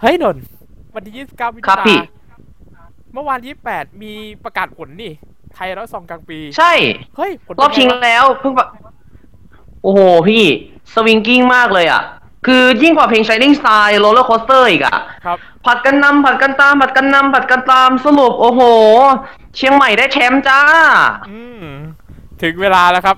[0.00, 0.42] เฮ้ยนนท์
[0.94, 1.98] วันที่29มิถุครับนาพี่
[3.12, 3.38] เมื่อวาน
[3.70, 4.12] 28มี
[4.44, 5.12] ประกาศผลนี่
[5.54, 6.72] ไทยร้อยสองกลางปี ใช่
[7.16, 8.66] เฮ้ย ผลรอบชิงเป็นไวะแล้วเพิ่งปะ
[9.82, 10.44] โอ้โหพี่
[10.92, 12.02] สวิงกิ้งมากเลยอะ
[12.46, 18.60] คือยิ่งกว่าเพลง Shining Star Roller Coaster อีกอะ ครับ ผัดกันนำผัดกันตาม ผัดกันนำผัดกันตามสรุปโอ้โห
[19.56, 20.60] เชียงใหม่ได้แชมป์จ้า
[21.30, 21.64] อืม
[22.42, 23.16] ถึงเวลาแล้วครับ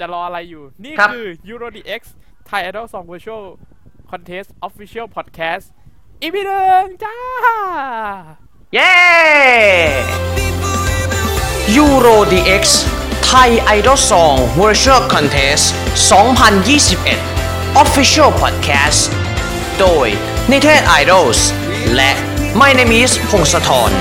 [0.00, 2.00] จะรออะไรอยู่ นี่ครับ คือ Euro DX
[2.48, 3.44] Thai Idol Song Virtual
[4.10, 5.66] Contest Official Podcast
[6.22, 7.16] อีพีหนึ่งจ้า
[8.74, 8.92] เย้
[11.82, 12.62] Euro DX
[13.30, 15.64] Thai Idol Song Virtual Contest
[16.70, 19.00] 2021 Official Podcast
[19.80, 20.06] โดย
[20.50, 21.40] นิเทศ Idols
[21.94, 22.10] และ
[22.60, 23.92] My Name is พงศธร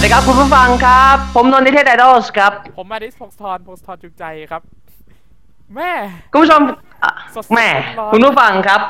[0.00, 4.62] วัสดีครับคุณผู้ฟังครับ ผมนนท์นิเทศไอดอลครับ ผมมาดิสพงศธรพงศธรจุกใจครับ
[5.74, 5.90] แม่
[6.32, 6.60] คุณผู้ชม
[7.04, 8.80] อะสดๆแหม่ร้อนๆคุณผู้ฟังครับ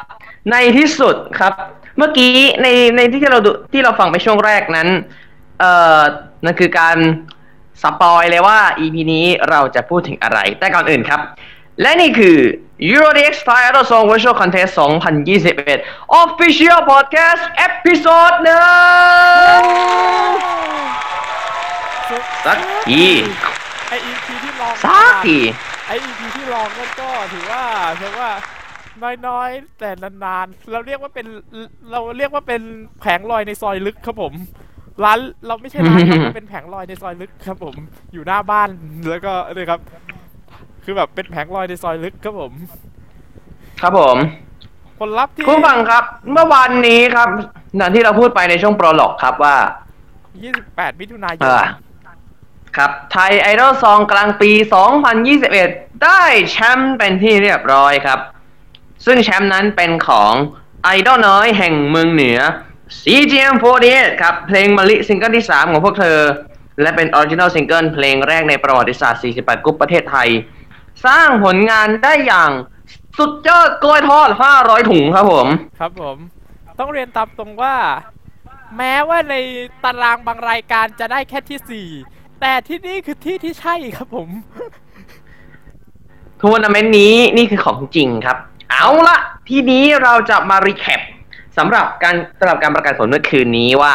[0.51, 1.53] ในที่สุดครับ
[1.99, 2.67] เมื่อกี้ใน
[2.97, 4.89] ในที่เราดูที่เราฟังไปช่วงแรกนั้น
[5.61, 6.01] เอ่อ
[6.45, 6.97] นั่นคือการ
[7.83, 11.21] สปอยเลยว่า EP นี้เราจะพูดถึงอะไร แต่ก่อนอื่นครับ
[11.83, 12.39] และนี่คือ
[12.89, 14.73] EuroDX Thai Idol Song Virtual Contest
[15.45, 18.65] 2021 Official Podcast Episode หนึ่
[19.59, 19.61] ง
[22.47, 23.05] สักที
[23.89, 25.39] ไอ EP ที่ลองสักที
[25.87, 27.63] ไอ EP ที่ลองนั่นก็ถือว่า
[28.01, 28.31] ถือว่า
[29.27, 31.27] น้อยๆ แต่นานๆ เราเรียกว่าเป็น
[31.91, 32.63] เราเรียกว่าเป็น
[33.01, 34.33] แผงลอยในซอยลึกครับผม
[35.05, 37.75] ร้านเราไม่ใช่ร้านครับเราเป็นแผงลอยในซอยลึกครับผม
[38.13, 38.69] อยู่หน้าบ้าน
[39.11, 39.81] แล้วก็เลยครับ
[40.85, 42.53] คือแบบเป็นแผงลอยในซอยลึกครับผม
[43.81, 44.17] ครับผม
[44.99, 47.29] ผลลัพธ์ที่คุณผู้ฟังครับ เมื่อวานนี้ครับ
[47.77, 49.57] อย่างที่เราพูดไปในช่วง prologue ครับว่า
[50.29, 51.65] 28มิถุนายน เออ
[52.77, 54.51] ครับไทย idol song กลางปี
[55.27, 58.19] 2021 ได้แชมป์เป็นที่เรียบร้อยครับ
[59.07, 60.33] ซึ่งแชมป์นั้นเป็นของ
[60.85, 62.39] ไอดอลน้อยแห่งเมืองเหนือ
[63.03, 66.19] CGM48 ครับ เพลงมะลิซิงเกิลที่ 3 ของพวกเธอ
[66.83, 70.29] และเป็น original single เพลงแรกในประวัติศาสตร์ 48กรุ๊ปประเทศไทย
[71.07, 72.51] สร้างผลงานได้อย่าง
[73.19, 74.29] สุดยอดกล้วยทอด
[74.61, 75.47] 500 ถุงครับผม
[75.81, 76.17] ครับผม
[76.79, 77.77] ต้องเรียนตามตรงว่า
[78.77, 79.35] แม้ว่าใน
[79.85, 84.29] ตารางบางรายการจะได้แค่ที่ 4 แต่ที่นี่คือที่ที่ใช่ครับผม
[86.41, 88.37] ทัวร์นาเมนต์นี้นี่คือของจริงครับ
[88.71, 89.19] เอาละ
[89.49, 91.01] ทีนี้เราจะมา recap
[91.57, 93.95] สำหรับการสำหรับการประกาศผลเมื่อคืนนี้ว่า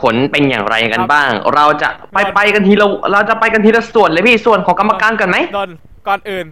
[0.00, 6.46] ผลเป็นอย่างไรกันบ้าง เราจะไปไปกันทีละเราจะไปกันทีละส่วนเลยพี่ส่วนของกรรมการกันไหมนนท์ ก่อนอื่น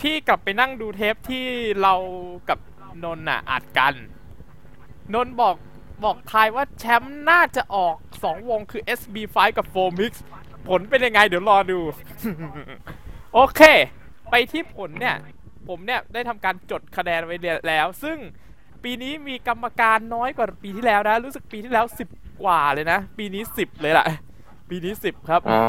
[0.00, 1.46] พี่กลับไปนั่งดูเทปที่
[1.82, 1.94] เรา
[2.48, 2.58] กับ
[3.04, 3.94] นนท์น่ะอัดกัน
[5.14, 5.56] นนท์บอก
[6.04, 10.12] บอกทายว่าแชมป์น่าจะออก 2 วงคือ SB5 กับ 4Mix
[10.68, 11.80] ผลเป็นยังไงเดี๋ยวรอดู
[13.34, 13.60] โอเค
[14.30, 15.16] ไปที่ผลเนี่ย
[15.68, 17.36] ผมเนี่ย ได้ทำการจดคะแนนไว้
[17.68, 18.18] แล้ว ซึ่ง
[18.84, 24.06] ปีนี้มีกรรมการน้อยกว่าปีที่แล้วนะ รู้สึกปีที่แล้ว 10 กว่าเลยนะ ปีนี้ 10 เลยล่ะ
[24.70, 25.60] ปีนี้ 10 ครับ อ๋อ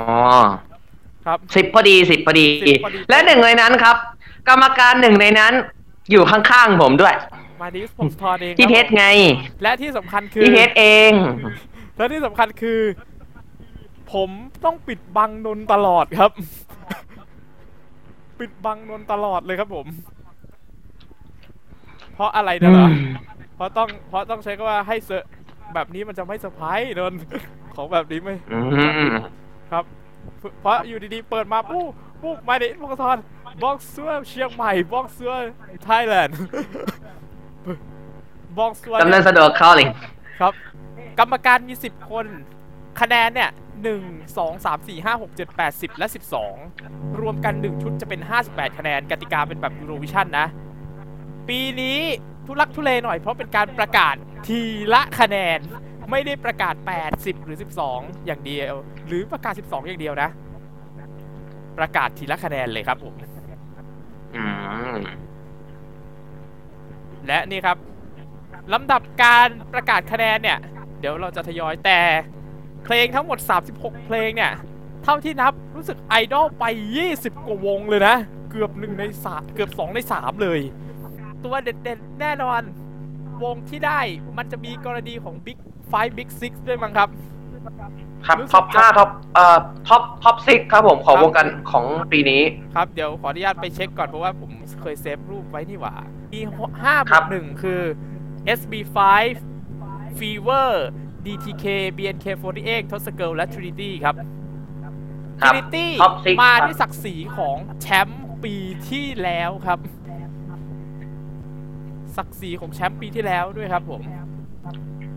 [1.26, 3.96] ครับสิบพอดีสิบพอดีสิบพอดี และหนึ่งในนั้นครับ
[4.50, 5.54] กรรมการหนึ่งในนั้น
[6.12, 7.16] อยู่ข้างๆผมด้วย
[7.62, 9.06] มาดิสผมทอนเองพี่ครับเพชรไง
[9.64, 11.12] และที่สำคัญคือพี่เพชรเอง
[11.98, 12.80] และที่สำคัญคือ
[14.14, 14.30] ผม
[14.66, 16.32] ต้องปิดบังนนท์ตลอดครับ
[18.40, 19.86] ปิดบังนนท์ตลอดเลยครับผม
[22.14, 23.08] เพราะอะไรนะเหรออืม
[23.56, 25.30] เพราะต้องเพราะต้องใช้ก็ว่าให้เซอร์
[25.74, 27.20] แบบนี้มันจะไม่เซอร์ไพรส์นนท์
[27.76, 28.60] ของแบบนี้ไม่อื
[29.12, 29.14] ม
[29.72, 29.86] ครับ
[30.62, 31.86] เพราะอยู่ดีๆ เปิดมาปุ๊บ
[32.22, 33.18] ปุ๊บมาดิพงศธร
[33.64, 35.34] บอกเสื้อเชียงใหม่บอกเสื้อ
[35.84, 36.38] ไทยแลนด์
[38.58, 39.88] บอกเสื้อดำเนินสะดวกเข้าเลย
[40.40, 40.54] ครับ
[41.20, 42.26] กรรมการมี 10 คน
[43.02, 43.52] คะแนนเนี่ย
[43.84, 44.02] หนึ่ง
[44.38, 46.56] สองสามสี่ห้าหกเจ็ดแปดสิบและสิบสอง
[47.22, 50.48] รวมกัน1ชุดจะเป็น58คะแนนกติกาเป็นแบบยูโรวิชั่นนะ
[51.50, 52.00] ปีนี้
[52.46, 54.16] ทุลักทุเลหน่อยเพราะเป็นการประกาศ
[54.48, 54.60] ที
[54.94, 55.60] ละคะแนน
[56.12, 56.76] ไม่ได้ประกาศ
[57.10, 57.58] 80หรือ
[57.88, 58.74] 12 อย่างเดียว
[59.08, 60.30] หรือประกาศ 12 อย่างเดียวนะ
[61.78, 63.14] ประกาศทีละคะแนนเลยครับผม
[64.36, 64.44] อื
[64.98, 65.00] ม
[67.28, 67.78] และนี่ครับ
[68.74, 70.60] ลำดับการประกาศคะแนนเนี่ย
[71.00, 72.00] เดี๋ยวเราจะทยอยแต่
[72.84, 73.40] เพลงทั้งหมด
[73.74, 74.54] 36 เพลงเนี่ย
[75.04, 76.64] เท่าที่นับรู้สึกไอดอลไป
[77.06, 78.16] 20 กว่าวงเลยนะ
[78.50, 80.60] เกือบหนึ่งในสามเกือบ 2 ใน 3 เลย
[81.44, 82.62] ตัวเด็ดๆ แน่นอน
[83.44, 84.00] วงที่ได้
[84.38, 85.36] มันจะมีกรณีของ
[85.94, 87.10] Big 5 Big 6ด้วยมั้งครับ
[88.26, 89.58] ครับรู้สึก top ห้าจะ top เอ่อ
[89.88, 92.42] top top six ครับผมของครับวงการของปีนี้
[92.76, 94.52] ครับเดี๋ยวขออนุญาตไปเช็คก่อนเพราะว่าผม
[94.82, 95.96] เคยเซฟรูปไว้นี่หว่า
[96.34, 96.42] มี
[96.72, 97.82] 5บครัวบกหนึ่งคือ
[98.60, 98.98] SB5
[100.20, 100.70] Fever
[101.26, 101.66] DTK
[101.98, 104.16] BNK48 t o s s Girl และ Trinity ครับ
[105.42, 108.56] ครับ Trinity Top six มาครับด้วยศักดิ์ศรีของแชมป์ปี
[108.90, 109.80] ที่แล้วครับ
[112.18, 114.02] ศักดิ์ศรีของแชมป์ปีที่แล้วด้วยครับผม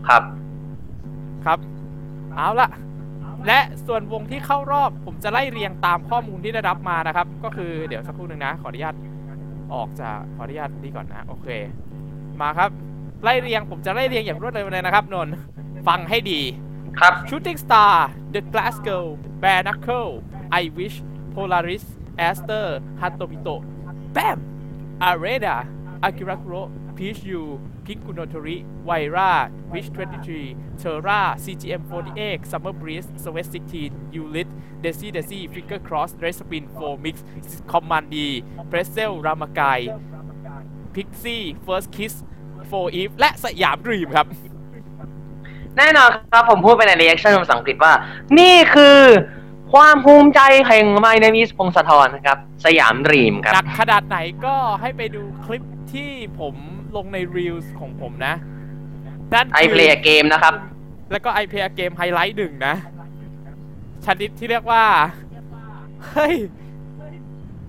[0.07, 0.23] ครับ
[1.45, 1.59] ครับ
[2.35, 2.69] เอาละ
[3.47, 8.95] และส่วนวงที่เข้ารอบผมจะไล่เรียงตามข้อมูลที่ได้รับมานะครับ ก็คือเดี๋ยวสักครู่หนึ่งนะ ขออนุญาต
[9.73, 11.47] ออกจากขออนุญาตนี่ก่อนนะโอเค
[12.41, 12.69] มาครับ
[13.23, 15.33] ไล่เรียงผมจะไล่เรียงอย่างรวดเร็วเลยนะครับนนท์
[15.87, 16.39] ฟังให้ดี
[16.99, 17.93] ครับ Shooting Star
[18.33, 19.05] The Glasgow
[19.41, 20.11] Bare Knuckle
[20.61, 20.97] I Wish
[21.35, 21.85] Polaris
[22.27, 22.65] Aster
[23.01, 23.55] Hatomito
[24.15, 24.37] Bam
[25.09, 25.55] Arena
[26.07, 26.63] Akira Kuro
[26.99, 34.47] Peach U Pikunotori Waira Wish 23 Terra CGM 48 Summer Breeze Sweat 16 Ulit
[34.83, 37.23] Desi Desi Figure Cross Respin 4 Mix
[37.67, 39.79] Command D Pretzel Ramakai
[40.93, 42.13] Pixie First Kiss
[42.69, 44.27] 4EVE และสยามดรีมครับ
[45.77, 47.93] แน่นอนครับผมพูดไปใน reaction ภาษาอังกฤษว่า
[48.39, 48.99] นี่คือ
[49.73, 55.63] ความภูมิใจแห่ง My name is พงศธรนะครับ สยามดรีมครับหนักขนาดไหนก็ให้ไปดูคลิป
[55.93, 56.55] ที่ผม
[56.95, 58.33] ลงใน Reels ของผมนะ
[59.33, 60.55] นั่น I คือ play a game นะครับ
[61.11, 62.75] แล้วก็ I play a game ไฮไลท์หนึ่งนะ
[64.05, 64.83] ชนิดที่เรียกว่า
[66.11, 66.35] เฮ้ย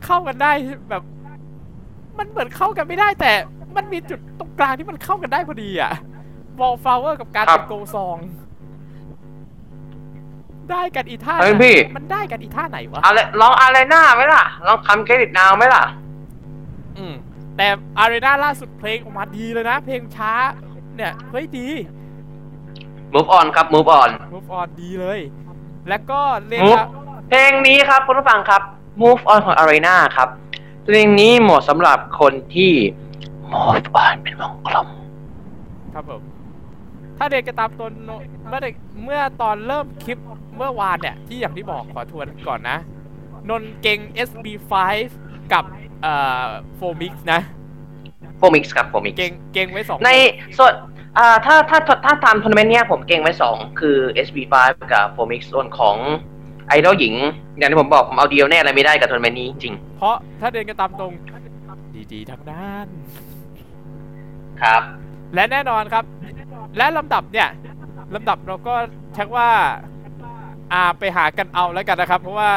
[0.05, 0.53] เข้ากันได้
[0.91, 1.03] แบบ
[2.19, 3.33] มันเหมือนเข้ากันไม่ได้แต่
[3.77, 5.93] มันมีจุดตรงกลางที่มันเข้ากันได้พอดีอะ
[6.61, 8.19] วอลฟลาวเวอร์กับการครัเป็บนโกซอง
[10.71, 15.85] ได้กันอีท่าเฮ้ยไหนพี่ มันได้กันอีท่าไหนวะ อะไรลองอะไรหน้าไหมล่ะ ลองทำเครดิตนาวไหมล่ะ
[16.99, 17.15] อืม
[17.61, 20.33] แต่อารีนาล่าสุดเพลงออกมาดีเลยนะ เพลงช้า
[20.97, 21.69] เนี่ยเฮ้ยดี
[23.15, 25.21] move on ครับ move on move on ดีเลย
[25.89, 26.85] แล้วก็เรียก move ว่า
[27.29, 28.63] เพลงนี้ครับคุณผู้ฟังครับ
[29.03, 30.29] move on ของ Arena ครับ
[30.85, 32.73] เพลงนี้เหมาะสำหรับคนที่
[33.53, 34.89] move on เป็นวงกลม
[35.95, 36.23] ครับผม
[37.19, 37.93] ถ้าเด็กกระตามตน
[38.49, 38.75] เมื่อเด็ก
[39.05, 40.19] เมื่อตอนเริ่มคลิป
[40.57, 42.79] เมื่อวานเนี่ย ที่อย่างที่บอกขอทวนก่อนนะ
[43.49, 43.99] นนเก็ง
[44.29, 44.73] SB5
[45.53, 45.65] กับ
[46.03, 46.15] เอ่
[46.45, 46.47] อ
[46.77, 47.41] 4MIX นะ
[48.39, 50.11] 4MIX ครับ 4MIX เก็งเก็งไว้สองใน
[50.59, 50.73] ส่วน
[51.19, 54.55] อ่าถ้าถ้าถ้าถ้าตามทัวร์นาเมนต์เนี้ยผมเก็งไว้สองคือ SB5
[54.93, 55.97] กับ4MIX ส่วนของ
[56.69, 57.15] ไอดอลหญิง
[57.59, 61.13] อย่างที่ผมบอกผมเอาเดียวแน่อะไรไม่ได้กับทัวร์นาเมนต์นี้จริงเพราะถ้าเรียนกันตามตรง
[62.13, 62.87] ดีๆทั้งนั้น
[63.75, 64.83] ๆครับ
[65.35, 66.05] และแน่นอนครับ
[66.77, 67.49] และลำดับเนี่ย
[68.15, 68.75] ลำดับเราก็
[69.15, 69.49] เช็คว่า
[70.73, 72.53] อ่าไปหากันเอาแล้วกันนะครับ เพราะว่า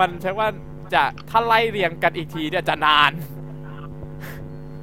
[0.00, 0.48] มันเช็คว่า
[0.94, 3.12] จะถ้าไล่เรียงกันอีกทีเนี่ยจะนาน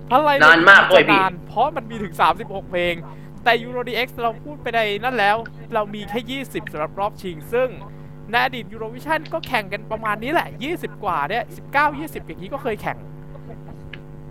[0.09, 2.95] ถ้าไล่เรียงนานมากด้วยจะพี่นานเพราะมันมีถึง 36 เพลง
[3.44, 5.38] แต่ Euro DX เราพูดไปในนั่นแล้ว
[5.74, 7.69] เรามีแค่ 20สำหรับรอบชิง ซึ่ง
[8.31, 11.44] ในอดีต Eurovision ก็แข่งกันประมาณนี้แหละ 20 กว่าเนี่ย
[11.74, 12.98] 19 20 อย่างนี้ก็เคยแข่ง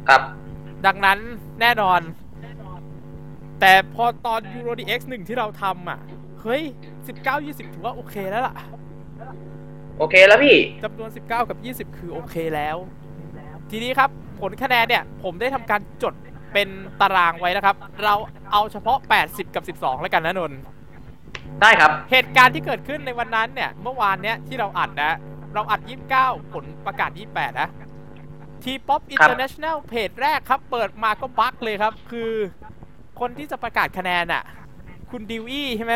[0.09, 0.23] ครับ
[0.87, 1.19] ดังนั้น
[1.61, 2.01] แน่นอน
[3.61, 5.99] แต่พอตอน Euro DX 1ที่เราทำอะ
[6.41, 6.63] เฮ้ย
[7.07, 8.55] 19 20 ถือว่าโอเคแล้วล่ะ
[9.99, 11.59] โอเคแล้วพี่จำนวน 19 กับ
[11.91, 12.77] 20 คือโอเคแล้ว
[13.71, 14.11] ทีนี้ครับ
[14.41, 16.15] ผลคะแนนเนี่ย ผมได้ทำการจด
[16.53, 16.69] เป็น
[17.01, 18.15] ตารางไว้นะครับ เรา
[18.53, 20.59] เอาเฉพาะ 8 10 กับ 12 แล้วกันนะนนท์
[21.63, 25.13] ได้ครับ เหตุการณ์ที่เกิดขึ้นในวันนั้นเนี่ย เมื่อวานเนี้ยที่เราอัดนะ
[25.55, 25.81] เราอัด
[26.17, 27.69] 29 ผลประกาศ 28 นะ
[28.63, 32.31] T-Pop International เพจแรกครับ เปิดมาก็บั๊กเลยครับ คือ
[33.21, 34.43] คนที่จะประกาศคะแนนอะ
[35.11, 35.95] คุณดิวอี้ใช่ไหม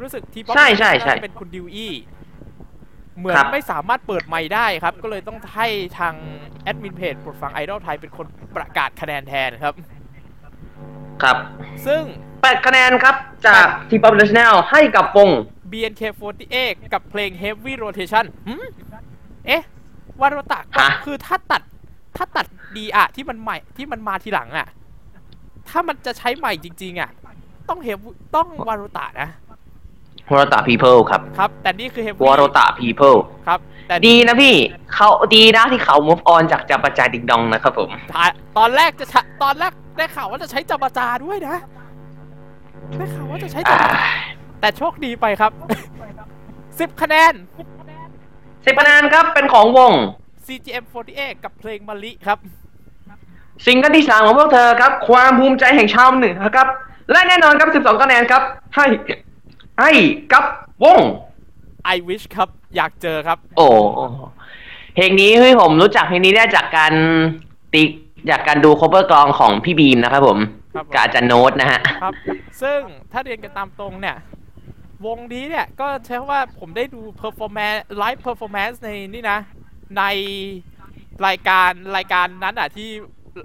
[0.00, 1.92] รู้สึกทีป๊อปใช่ใช่ใช่เป็นคุณดิวอี้
[3.18, 6.14] เหมือนครับไม่สามารถเปิดไมค์ได้ครับ ก็เลยต้องให้ทาง
[6.62, 8.26] แอดมินเพจปลดฟังไอดอลไทยเป็นคน
[8.56, 9.74] ประกาศคะแนนแทนครับ
[11.22, 11.36] ครับ
[11.86, 12.02] ซึ่ง
[12.42, 13.14] แปดคะแนนครับ
[13.46, 15.30] จากทีม Population ให้กับวง
[15.72, 18.64] BNK48 กับเพลง Heavy Rotation หืม
[19.46, 19.62] เอ๊ะ
[20.20, 21.62] วารุตะก็ฮะคือถ้าตัด
[22.16, 24.68] ถ้าตัดดีอะที่มันใหม่ที่มันมาทีหลังอะ
[25.68, 27.10] ถ้ามันจะใช้ใหม่จริง ๆอะ
[27.68, 27.98] ต้องเฮฟ
[28.36, 29.28] ต้องวารุตะนะ
[30.30, 34.54] วรตะ People ครับครับ แต่นี่คือ Heavy วรตะ People ครับ แต่ดีนะพี่
[34.94, 41.56] เขาดีนะที่เขา move on จากจับประจายดิงดองนะครับผม ตอนตอนแรกจะใช้ตอนแรกได้ข่าวว่าจะใช้จาบาจาด้วยนะ
[42.98, 44.00] ได้ข่าวว่าจะใช้จาอ่าบาจา
[44.60, 45.52] แต่โชคดีไปครับ
[46.28, 47.34] 10คะแนน
[48.64, 49.92] สิบคะแนนครับเป็นของวง
[50.46, 52.38] CGM48 กับเพลงมะลิครับ
[53.64, 56.68] ซิงเกิลที่สามของพวกเธอครับ ความภูมิใจแห่งชาวเหนือครับ
[57.10, 58.42] และแน่นอนครับสิบสองคะแนนครับ
[58.74, 58.84] ให้
[59.80, 59.90] ให้
[60.32, 60.44] กับ
[60.84, 61.00] วง
[61.94, 63.66] I wish ครับอยากเจอครับ โอ้
[64.94, 66.92] เพลงนี้เฮ้ยผมรู้จักเพลงนี้ได้จากการ
[67.72, 67.82] ตี
[68.30, 70.38] จากการดู cover กลองของพี่บีมนะครับผม
[70.74, 72.14] ครับผม กับอาจารย์โน้ตนะฮะ ครับ
[72.62, 72.80] ซึ่ง
[73.12, 74.16] ถ้าเรียนกันตามตรงเนี่ย
[75.06, 79.38] วงนี้เนี่ย ก็ใช่ว่าผมได้ดู performance live performance ในนี่นะ
[79.98, 80.02] ใน
[81.26, 82.88] รายการรายการนั้นอะ ที่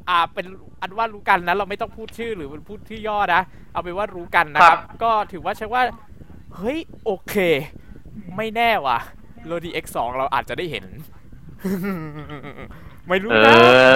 [0.10, 0.46] อ่าเป็น
[0.82, 5.82] อันว่ารู้กันนะ เราไม่ต้องพูดชื่อหรือพูดชื่อย่อนะ เอาเป็นว่ารู้กันนะครับ ก็ถือว่าใช้ว่า
[6.58, 7.36] เฮ้ย โอเค
[8.36, 9.00] ไม่แน่ว่ะ
[9.46, 10.86] โรดี X2 เราอาจจะได้เห็น
[13.10, 13.56] ไม่รู้เอนะ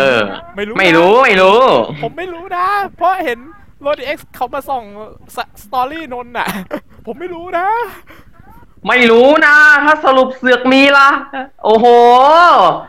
[0.09, 0.15] อ
[0.55, 1.59] ไม่รู้นะไม่รู้ไม่รู้
[2.03, 2.65] ผมไม่รู้นะ
[2.97, 3.39] เพราะเห็น
[3.81, 4.83] โรดี X เขามาส่อง
[5.35, 6.47] สสตอรี่นนท์น่ะ
[7.05, 7.67] ผมไม่รู้นะ
[8.87, 11.09] ไม่รู้นะ ถ้าสรุปเสือกมีล่ะ
[11.63, 11.85] โอ้โห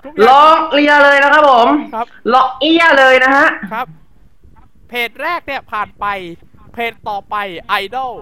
[0.05, 3.87] ทุกอย่างล็อกเอียเลยนะครับผมครับ ล็อกเอียเลยนะฮะ ครับ
[4.89, 6.07] เพจแรกเนี่ยผ่านไป
[6.73, 7.37] เพจต่อไป
[7.83, 8.13] Idol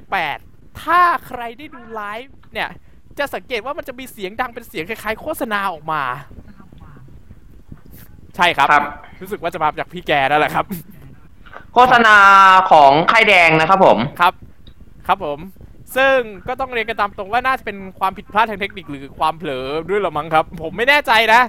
[0.00, 0.49] 108
[0.82, 2.68] ถ้าใครได้ดูไลฟ์เนี่ย
[3.18, 6.02] จะสังเกตว่ามันจะมีเสียงดังเป็นเสียงคล้ายๆโฆษณาออกมา
[8.36, 8.84] ใช่ครับ ครับ
[9.22, 10.66] รู้สึกว่าจะมาจากพี่แกนั่นแหละครับ
[11.74, 12.16] โฆษณา
[12.70, 14.34] ของไข่แดงนะครับผม ครับ
[15.06, 15.38] ครับผม
[15.96, 16.16] ซึ่ง
[16.48, 21.40] ก็ต้องเรียนกันตามตรงว่าน่าจะเป็นความผิดพลาดทางเทคนิคหรือความเผลอด้วยหรือมั้งครับ ผมไม่แน่ใจนะ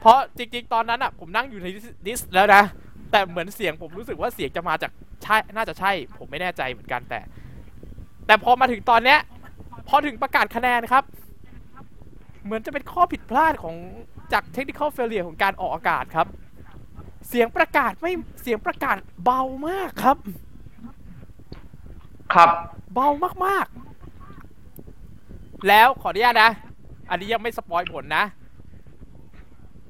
[0.00, 1.66] เพราะจริงๆ ตอนนั้นอะ ผมนั่งอยู่ใน
[2.06, 2.62] ดิสแล้วนะ
[3.10, 4.90] แต่เหมือนเสียงผมรู้สึกว่าเสียงจะมาจาก
[5.22, 7.20] ใช่ น่าจะใช่ ผมไม่แน่ใจเหมือนกันแต่
[8.28, 9.18] แต่พอมาถึงตอนเนี้ย
[9.88, 11.04] พอถึงประกาศคะแนนครับ
[12.44, 13.76] เหมือนจะเป็นข้อผิดพลาดของ
[14.32, 16.26] จากเทคนิคอลเฟลเลียของการออกอากาศครับ
[17.28, 20.16] เสียงประกาศไม่เสียงประกาศเบามากครับ
[22.34, 22.48] ครับ
[22.94, 23.08] เบา
[23.46, 26.50] มากๆ แล้วขออนุญาตนะ
[27.10, 28.24] อันนี้ยังไม่สปอยผลนะ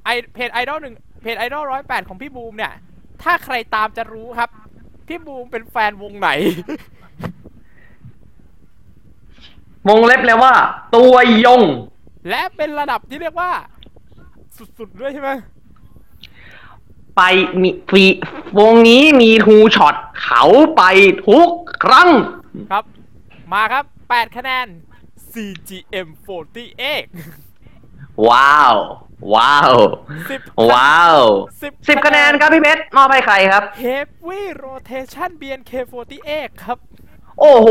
[0.05, 2.73] ไอเพจไอดอลหนึ่งเพจไอดอลร้อยแปดของพี่บูมเนี่ย
[3.23, 4.49] ถ้าใครตามจะรู้ครับ
[5.07, 6.29] พี่บูมเป็นแฟนวงไหน
[9.89, 10.53] วงเล็บเลยว่า
[10.95, 11.15] ตัว
[11.45, 11.61] ยง
[12.29, 13.51] และเป็นระดับที่เรียกว่า
[14.77, 15.31] สุดๆด้วยใช่ไหม
[17.17, 17.21] ไป
[17.61, 18.05] มีฟี
[18.59, 20.43] วงนี้มีทูช็อตเขา
[20.77, 20.83] ไป
[21.27, 21.49] ทุก
[21.83, 22.09] ครั้ง
[22.71, 22.83] ครับ
[23.53, 24.67] มาครับ 8 คะแนน
[25.31, 26.07] CGM
[27.35, 28.75] 48ว้าว
[29.33, 29.73] ว้าว
[30.21, 31.17] 10ว้าว
[31.49, 35.71] 10สิบคะแนนครับพี่เพชรมอบให้ใครครับ Heavy Rotation BNK
[36.21, 36.77] 48 ครับ
[37.39, 37.67] โอ้โห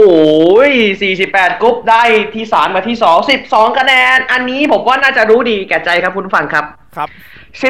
[0.78, 2.02] 48 กรุ๊ปได้
[2.34, 6.64] ที่สามกับที่สอง12 คะแนน อันนี้ผมว่าน่าจะรู้ดีแก่ใจครับคุณผู้ฟังครับ
[6.96, 7.08] ครับ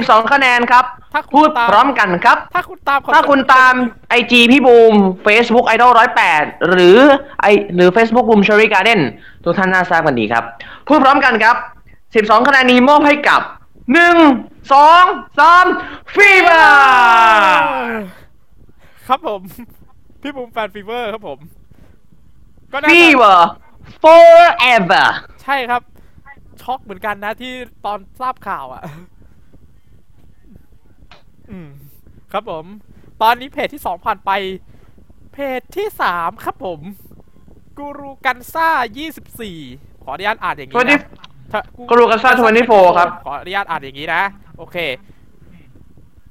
[0.05, 3.75] 12 คะแนนครับถ้าคุณพูดตามพร้อมกันครับ ถ้าคุณตาม ถ้าคุณตาม
[4.19, 4.95] IG พี่บูม
[5.27, 5.93] Facebook Idol
[6.31, 6.99] 108 หรือ
[7.41, 9.01] ไอหรือ Facebook บูม Cherry Garden
[9.45, 10.45] ทุกท่านน่าทราบกันดีครับ
[10.89, 11.57] พูดพร้อมกันครับ
[12.29, 13.41] 12 คะแนนนี้มอบให้กับ
[13.87, 17.59] 1 2 3ฟีเวอร์
[19.09, 19.41] ครับผม
[20.23, 21.39] พี่บูมแฟนฟีเวอร์ครับผม
[22.73, 23.51] ก็น่าจะ Fever
[24.03, 25.07] forever
[25.43, 25.83] ใช่ครับ
[26.63, 27.53] ช็อกเหมือนกันนะที่
[27.85, 28.83] ตอนทราบข่าวอะ
[31.51, 31.69] อืม
[32.33, 32.65] ครับผม
[33.23, 34.31] ตอนนี้เพจที่สองผ่านไป
[35.33, 36.81] เพจที่สามครับผม
[37.79, 38.69] กูรูกันซ่า
[39.35, 41.01] 24 ขออนุญาตอ่านอย่างนี้นะ
[41.53, 42.31] ถ้ากูรูกันซ่า
[42.65, 44.23] 24ครับ ขออนุญาตอ่านอย่างนี้นะ
[44.59, 44.77] โอเค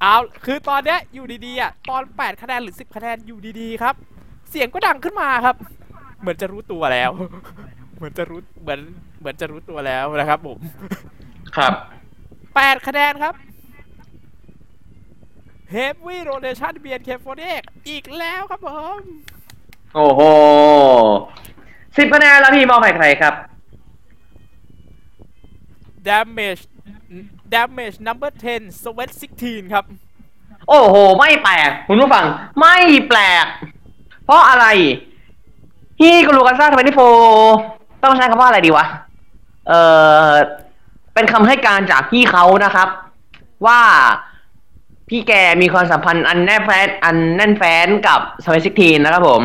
[0.02, 0.16] เอา
[0.46, 3.96] คือตอนเนี้ยอยู่ดีๆอะ ตอน 8 คะแนนหรือ 10 คะแนนอยู่ดีๆ ครับ
[4.50, 5.56] เสียงก็ดังขึ้นมาครับ
[6.22, 7.12] เหมือนจะรู้ตัวแล้ว
[7.96, 8.80] เหมือนจะรู้เหมือน
[9.20, 10.60] เหมือนจะรู้ตัวแล้วนะครับผม
[11.58, 11.74] ครับ
[12.30, 13.36] 8คะแนนครับ
[15.76, 19.00] Heavy Rotation BNK48 อีกแล้วครับผม
[19.96, 20.22] โอ้โห
[21.58, 23.34] 10คะแนนแล้วพี่มอบให้ใครครับ
[26.08, 26.64] Damage
[27.54, 29.10] Damage number 10 Sweat
[29.42, 29.86] 16 ครับ
[30.70, 32.26] โอ้โห ไม่แปลก คุณผู้ฟัง
[32.60, 32.76] ไม่
[33.10, 33.46] แปลก
[34.26, 34.66] เพราะอะไร
[36.00, 37.00] ฮีกูรูกันซ่า twenty four
[38.04, 38.86] ต้องใช้คำว่าอะไรดีวะ
[39.68, 39.74] เอ
[40.30, 40.32] อ
[41.14, 42.90] เป็นคำให้การจากพี่เขานะครับ
[43.66, 43.80] ว่า
[45.10, 49.42] พี่แกมีความสัมพันธ์อันแน่นแฟ้นอันแน่นแฟ้นกับ Sweat Sixteen นะครับผม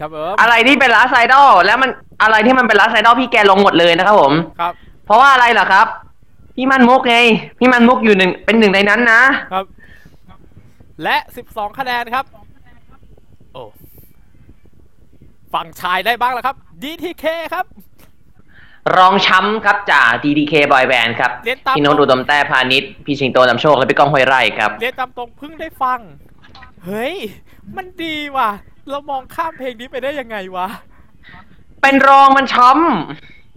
[0.00, 1.90] ครับผมอะไรที่เป็น Last Idol แล้วมัน
[2.22, 4.72] อะไรที่มันเป็นลาสไซดอลพี่แกลงหมดเลยนะครับผม ครับ
[5.06, 5.86] เพราะว่าอะไรเหรอครับ
[6.56, 7.16] พี่มันมุกไง
[7.58, 9.64] พี่มันมุกอยู่หนึ่งเป็นหนึ่งในนั้นนะครับ
[11.02, 11.16] และ
[11.46, 12.24] 12คะแนนครับ
[13.52, 13.62] โอ้
[15.54, 17.66] ฝั่งชายได้บ้างแล้วครับ DTK ครับ
[18.96, 25.98] รองแช้ำครับจาก DDK Boy Band ครับเรียนตาม พี่โน้ตอุดมแต้พาณิชย์พี่ชิงโตนำโชคและพี่ก้องห้วยไร่ครับ เรียนตามตรงเพิ่งได้ฟัง
[26.84, 27.14] เฮ้ย
[27.76, 28.50] มันดีว่ะ
[28.90, 30.68] เรามองข้ามเพลงนี้ไปได้ยังไงวะ
[31.82, 32.70] เป็นรองมันช้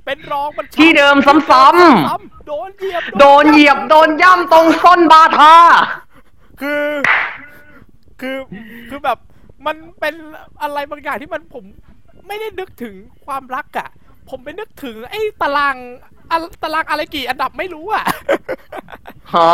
[0.06, 5.56] เป็นร้องมันที่เดิมซ้ำๆโดนเหยียบำโดนเหยียบโดนย่ำตรงส้นบาทา
[6.62, 6.86] คือ
[8.22, 8.38] คือ
[8.90, 9.18] คือแบบ
[9.66, 10.16] มันเป็น
[10.62, 11.64] อะไรบางอย่างที่มันผม
[12.28, 13.90] ไม่ได้นึกถึงความรักอะ
[14.30, 15.76] ผมไปนึกถึงไอ้ตาราง
[16.32, 18.06] อะตารางอะไรกี่อันดับไม่รู้อะ
[19.36, 19.50] อ๋อ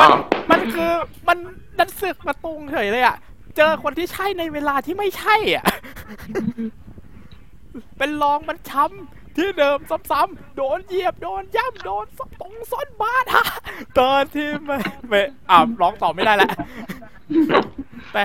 [0.00, 0.10] มัน
[0.50, 0.92] มันคือ
[1.28, 1.38] มัน
[1.78, 3.16] ดันสึกมาตุงเฉยเลยอะ
[3.56, 5.64] เจอคนที่ใช่ในเวลาที่ไม่ใช่อะ
[7.98, 9.78] เป็นรองมันช้ำที่เดิม
[10.10, 12.06] ซ้ำๆโดนเหยียบโดนย่ำโดน
[12.40, 13.46] ตรงส้นบาทฮะ
[13.98, 16.50] ตอนที่ไม่ไม่อ่าร้องต่อไม่ได้แล้ว
[18.12, 18.22] แต่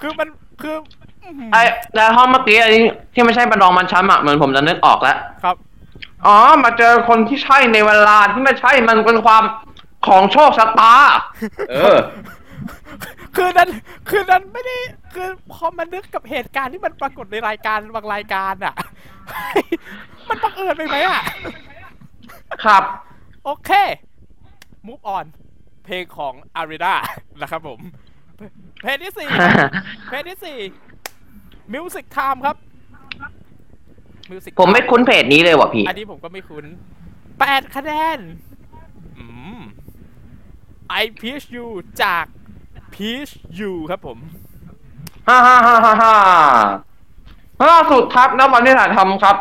[0.00, 0.28] คือมัน
[0.62, 0.76] คือ
[1.24, 1.62] อื้อหือไอ้
[1.94, 2.82] แล้วห้องเมื่อกี้อันนี้
[3.14, 5.56] ที่ไม่ใช่เป็นรองมันช้ำอะเหมือนผมจะนึกออกแล้วครับ
[6.26, 9.42] อ๋อ มาเจอคนที่ใช่ในเวลาที่ไม่ใช่มันเป็นความ
[10.06, 10.94] ของโชคชะตา
[11.70, 11.98] เออ
[13.36, 13.68] คือนั้น
[14.08, 14.76] คือนั้นไม่ได้
[15.14, 18.74] คือพอมานึกกับเหตุการณ์ที่มันปรากฏในรายการบางรายการอะ
[20.28, 21.20] มันบังเอิญไปไหมอะ
[22.64, 22.82] ครับ
[23.44, 23.70] โอเค
[24.86, 25.24] move on
[25.84, 26.94] เพลงของ a r e n a
[27.40, 27.78] นะครับผม
[28.82, 29.28] เพลงที่สี่
[30.08, 30.58] เพลงที่สี่
[31.74, 32.56] Music Time ครับ
[34.30, 36.64] Music ผมไม่ Time คุ้นเพจนี้เลยว่ะพี่ อันนี้ผมก็ไม่คุ้น
[37.40, 38.18] แปดคะแนน
[39.18, 39.26] อื
[39.56, 39.58] ม
[41.02, 41.66] I Peach You
[42.02, 42.24] จาก
[42.94, 44.18] Peach You ครับผม
[45.28, 46.14] ฮ่าฮ่าฮ่าฮ่าฮ่า
[47.70, 49.36] ล่าสุดครับน้ำมันที่ถ่ายทำครับ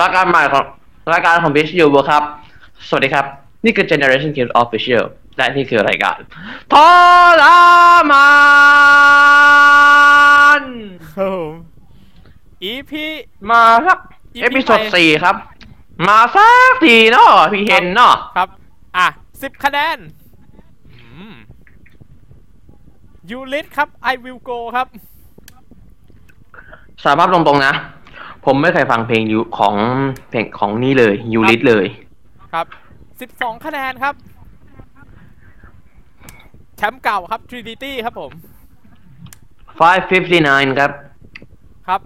[0.00, 0.64] รายการใหม่ของ
[1.12, 2.22] รายการของ Bitch You ครับ
[2.88, 3.26] สวัสดีครับ
[3.64, 5.04] นี่คือ Generation Kids Official
[5.40, 6.18] และนี่คือรายการ
[6.72, 6.74] ท
[7.40, 7.42] ร
[8.10, 8.30] มา
[10.60, 10.62] น
[11.12, 11.52] ครับผม
[12.70, 12.92] EP
[13.50, 13.98] มาสัก
[14.36, 15.36] EP episode ไปสี่ครับ
[16.08, 18.48] มาสักทีเนาะพี่เห็นเนาะครับ
[18.96, 19.06] อะ
[19.42, 19.98] สิบคะแนน
[20.92, 21.34] อืม
[23.30, 24.86] ยูริสครับ I will go ครับ
[27.02, 27.72] สารภาพตรงๆนะ
[28.44, 29.74] ผมไม่เคยฟังเพลงยูของ
[30.30, 31.86] เพลงของนี่เลยยูริสเลย
[32.52, 32.66] ครับ
[33.20, 34.14] สิบสองคะแนนครับ
[36.82, 38.32] แชมป์เก่าครับ Trinity ครับผม
[39.80, 40.90] 559 ครับ
[41.88, 42.00] ครับ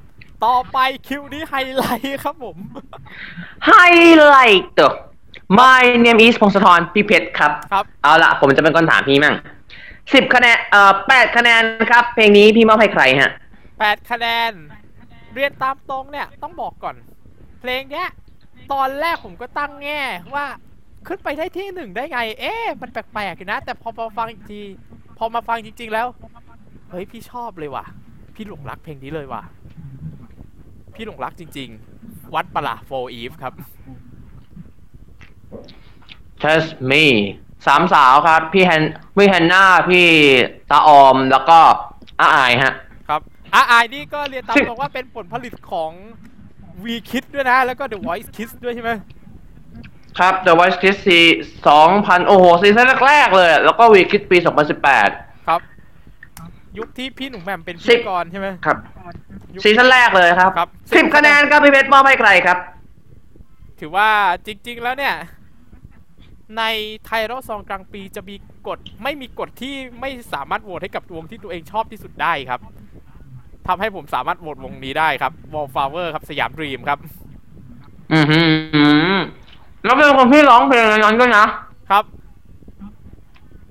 [0.45, 0.79] ต่อไป
[1.09, 2.57] คิวนี้ไฮไลท์ครับผม
[3.67, 3.73] ไฮ
[4.25, 4.93] ไลท์ตัว
[5.59, 9.35] My name is พงศธรพี่เพชรครับ ครับ เอาละผมจะเป็นคนถามพี่มั่ง
[10.15, 13.33] สิบคะแนน เอ่อแปดคะแนนครับ เพลงนี้พี่มอบให้ใครฮะ
[13.79, 14.53] แปดคะแนน
[15.35, 16.97] เรียนตามตรงเนี่ย ต้องบอกก่อน
[17.61, 18.09] เพลงเนี้ย
[18.73, 20.03] ตอนแรกผมก็ตั้งแง่
[20.35, 20.47] ว่า
[21.07, 24.63] ขึ้นไปได้ที่หนึ่งได้ไง เอ๊ะมันแปลกๆอยู่นะ แต่พอมาฟังอีกที
[25.19, 26.07] พอมาฟังจริง ๆ แล้ว
[26.91, 27.85] เฮ้ยพี่ชอบเลยว่ะ
[28.35, 29.43] พี่หลงรักเพลงนี้เลยว่ะ
[30.95, 31.69] พี่หลงรักจริง
[32.01, 33.53] ๆ วัดปะละโฟอีฟครับ
[36.43, 37.05] Just me
[37.67, 38.83] สามสาวครับ พี่แฮน
[39.17, 40.07] พี่แฮนนาพี่
[40.71, 41.59] ตาออมแล้วก็
[42.21, 42.75] อาอายฮะ
[43.09, 43.21] ครับ
[43.55, 45.91] อาไอนี่ก็เรียนตามซึ่งตรงว่าเป็นผลผลิตของ
[46.85, 48.93] V Kids ด้วยนะ แล้วก็ The Voice Kids ด้วยใช่ไหม
[50.19, 51.19] ครับ The Voice Kids ซี
[51.69, 55.09] สองพันโอ้โหซีซั่นแรกๆเลย แล้วก็วีคิดปีสองพันสิบแปด
[55.49, 55.61] ครับ
[56.79, 58.77] ยุคที่พี่หนุ่มแหม่มเป็นพิสิธีบกรใช่ไหมครับ
[59.55, 62.59] ยุค ซีซั่นแรกเลยครับครับ สิบคะแนนครับพี่เพชรมอบให้ใครครับ
[63.81, 64.09] ถือว่า
[64.47, 65.15] จริง ๆ แล้วเนี่ย
[66.59, 66.63] ใน
[67.07, 68.37] ไทยรอบซองกลางปีจะมี
[68.69, 72.61] กฎไม่มีกฎที่ไม่สามารถโหวตให้กับวงที่ตัวเองชอบที่สุดได้ครับ
[73.69, 76.99] ทำให้ผมสามารถโหวตวงนี้ได้ครับ Wallflower ครับสยามดรีมครับ
[78.13, 78.41] อือหื
[79.13, 79.15] อ
[79.85, 81.45] แล้วเป็นคนที่ร้องเพลงในนั้นด้วยนะ
[81.91, 82.05] ครับ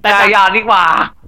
[0.01, 0.83] แต่อย่าดีกว่า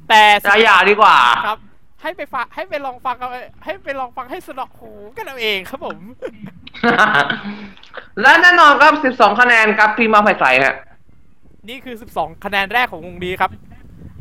[0.10, 1.18] แต่แต่อย่าดีกว่า
[1.48, 1.60] ครับ
[2.02, 3.30] ให้ไปฟังให้ไปลองฟังเอา
[3.64, 6.00] ให้ไปลองฟังให้สนอหูกันเอาเองครับผม
[8.22, 10.76] และแน่นอนครับ 12 คะแนนครับพี่มอบให้ใครฮะ
[11.70, 13.52] นี่คือ 12 คะแนนแรกของวงนี้ครับ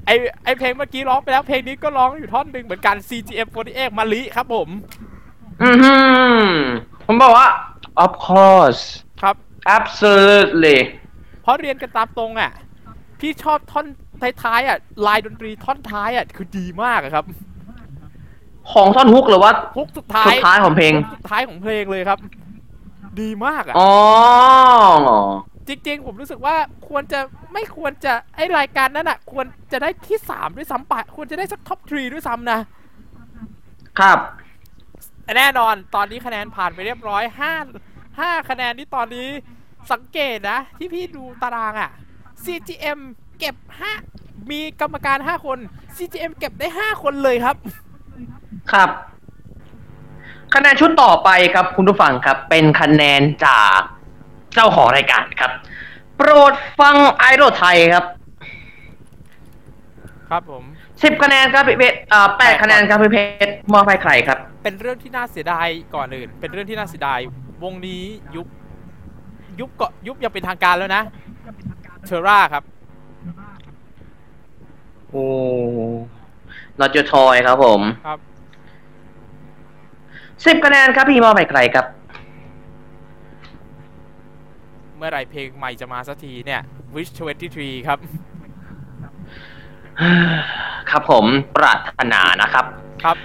[0.06, 0.10] ไอ
[0.44, 4.68] ไอเพลงเมื่อกี้ร้องไปแล้วเพลงนี้ก็ร้องอยู่ท่อนหนึ่งเหมือนกัน CGM48 มาลิครับผม
[5.62, 5.94] อือหื
[6.38, 6.44] อ
[7.06, 7.48] ผมบอกว่า
[8.04, 9.03] of course ครับ
[9.76, 10.78] absolutely
[11.42, 12.52] เพราะเรียนกันตามตรงอะ
[13.20, 13.86] พี่ชอบท่อน
[14.42, 17.24] ท้ายๆอะ ลายดนตรีท่อนท้ายอะ คือดีมากอะครับ
[18.72, 22.18] ของท่อนฮุกหรือว่าฮุกสุดท้ายสุดท้ายของเพลงฮุกสุดท้ายของเพลงเลยครับ
[23.20, 23.92] ดีมากอะอ๋อ
[25.68, 26.56] จริงๆ ผมรู้สึกว่า
[26.88, 27.20] ควรจะ
[27.52, 32.58] ไม่ควรจะไอรายการนั้นอะ ควรจะได้ที่สามด้วยซ้ำไปควรจะได้สักท็อปทรีด้วยซ้ำนะ
[33.98, 34.18] ครับ
[35.24, 37.54] แต่แน่นอนตอนนี้คะแนนผ่านไปเรียบร้อยห้า
[38.18, 39.28] ห้าคะแนนที่ตอนนี้
[39.92, 41.90] สังเกตนะ ที่พี่ดูตารางอะ่ะ
[42.44, 43.00] CGM
[43.38, 43.92] เก็บห้า
[44.50, 45.58] มีกรรมการ 5 คน
[45.96, 47.56] CGM เก็บได้ 5 คนเลยครับ
[48.72, 48.90] ครับ
[50.54, 53.80] คะแนนชุดต่อไปครับคุณผู้ฟังครับ เป็นคะแนนจาก
[54.54, 55.50] เจ้าของรายการครับ
[56.16, 58.04] โปรดฟังไอดอลไทยครับ
[60.30, 60.64] ครับผม
[61.02, 67.20] สิบคะแนนครับพี่เพชรเอ่อแปดคะแนนครับพี่เพชรมอบให้ใครครับ เป็นเรื่องที่น่าเสียดายก่อนอื่น เป็นเรื่องที่น่าเสียดาย
[67.64, 68.02] วงนี้
[68.36, 68.46] ยุบ
[69.60, 71.02] ยุบก็ยุบอยังเป็นทางการแล้วนะ
[72.06, 72.64] เทอร่าครับ
[75.08, 75.24] โอ้
[76.78, 78.18] เราจะทอยครับผมครับ
[80.46, 81.86] สิบคะแนนครับพี่มอบให้ใครครับ
[84.96, 86.60] เมื่อไหรเพลงใหม่จะมาสักทีเนี่ย
[86.94, 87.10] Wish
[87.50, 87.98] 23 ครับ
[90.90, 91.24] ครับผม
[91.56, 92.64] ปรารถนานะครับ
[93.04, 93.16] ครับ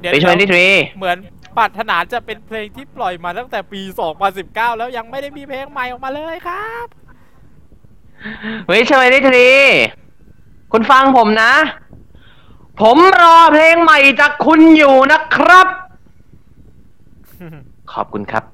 [0.00, 0.66] เดี๋ยวปีชวนที่ทรี
[0.98, 1.18] เหมือน
[1.58, 3.80] ปรารถนาจะเป็นเพลงที่ปล่อยมาตั้งแต่ปี
[4.30, 6.86] 2019 แล้วยังไม่ได้มีเพลงใหม่ออกมาเลยครับ
[8.68, 9.48] วิชวนที่ทรี
[10.72, 11.52] คุณฟังผมนะ
[12.82, 15.66] ผมรอเพลงใหม่จากคุณอยู่นะครับ
[17.92, 18.44] ขอบคุณครับ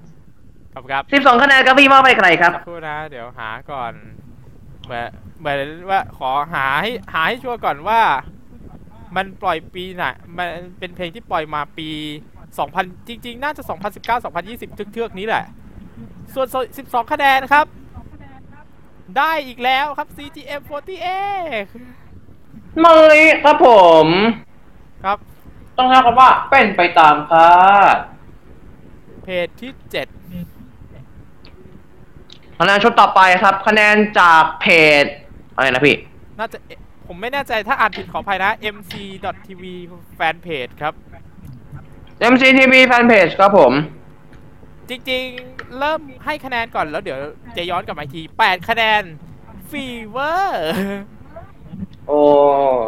[0.74, 3.92] ขอบคุณครับสิบสองคะแนนครับพี่มอบให้ใครครับ สักครู่นะ เดี๋ยวหาก่อน
[4.84, 5.06] เหมือน
[5.40, 5.56] เหมือน
[5.90, 8.00] ว่าขอหาให้หาให้ชัวร์ก่อนว่า
[9.16, 10.04] มันปล่อยปีไหน
[10.36, 11.90] มันเป็นเพลงที่ปล่อยมาปี
[12.58, 15.44] 2000 จริง ๆ น่าจะ 2019 2020เทือกๆนี้แหละ
[16.34, 16.46] ส่วน
[16.80, 17.66] 12 คะแนนครับ
[19.18, 23.68] ได้อีกแล้วครับ CGM 48มาลิครับผ
[24.04, 24.06] ม
[25.04, 25.18] ครับ
[25.76, 27.48] ต้องใช้คำว่าเป็นไปตามคา
[27.94, 27.96] ด
[29.24, 29.72] เพจที่
[32.58, 34.66] คะแนนชุดต่อไปครับ คะแนนจากเพ
[35.02, 35.04] จ
[35.54, 39.62] อะไรนะพี่7น่าจะเอ๊ะผมไม่แน่ใจถ้าอ่านผิดขออภัยนะ mc.tv
[40.18, 40.94] fanpage ครับ
[42.32, 43.72] MCTV Fanpage ครับผม
[44.88, 47.18] จริงๆ เริ่มให้คะแนนก่อนแล้วเดี๋ยว
[47.56, 49.02] จะย้อนกลับมาอีกที 8 คะแนน
[49.70, 50.66] ฟีเวอร์
[52.06, 52.20] โอ้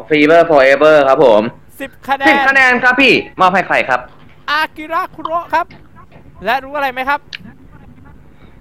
[0.09, 1.43] Fever Forever ครับผม
[1.75, 4.01] 10 คะแนสิบนคะแนนครับพี่ มอบให้ใครครับ
[4.51, 5.67] อากิระคุโระครับ
[6.45, 7.21] และรู้อะไรไหมครับ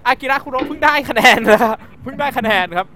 [0.07, 2.87] อากิระคุโระเพิ่งได้คะแนนนะครับเพิ่งได้คะแนนครับ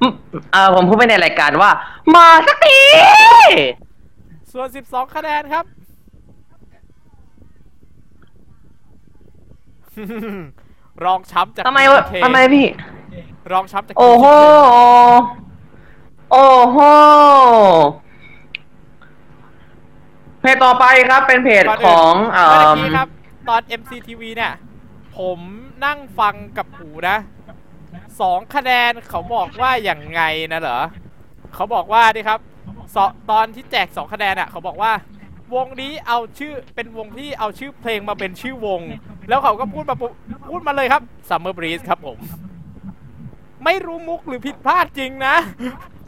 [0.00, 0.12] อืม
[0.52, 1.70] เอ่อผมพูดไปในรายการว่า
[2.14, 2.80] มาสักที
[4.52, 5.64] ส่วน 12 คะแนนครับ
[11.04, 12.66] รองช้ำจากทำไมวะ BK ทำไมพี่
[13.52, 14.26] รองช้ำจากโอ้โห
[16.32, 16.78] โอ้โห
[20.40, 23.08] เพจต่อไปครับเป็นเพจก่นขอื่นองเอ่เมื่ออกี้ครับ
[23.48, 24.52] ตอน MCTV เนี่ย
[25.16, 25.38] ผม
[25.84, 27.16] นั่งฟังกับหูนะ
[28.20, 30.80] สองคะแนนเขาบอกว่าอย่างไงนะเหรอ
[31.54, 32.40] เขาบอกว่าดิครับ
[32.94, 34.92] สอตอนที่แจกสองคะแนนอะ เขาบอกว่า
[35.54, 38.80] วงนี้เอาชื่อเป็นวงที่เอาชื่อเพลงมาเป็นชื่อวง
[39.28, 40.12] แล้วเขาก็พูดมาปุ๊บ
[40.50, 42.18] พูดมาเลยครับ Summer Breeze ครับผม
[43.64, 45.34] ไม่รู้มุกหรือผิดพลาดจริงนะ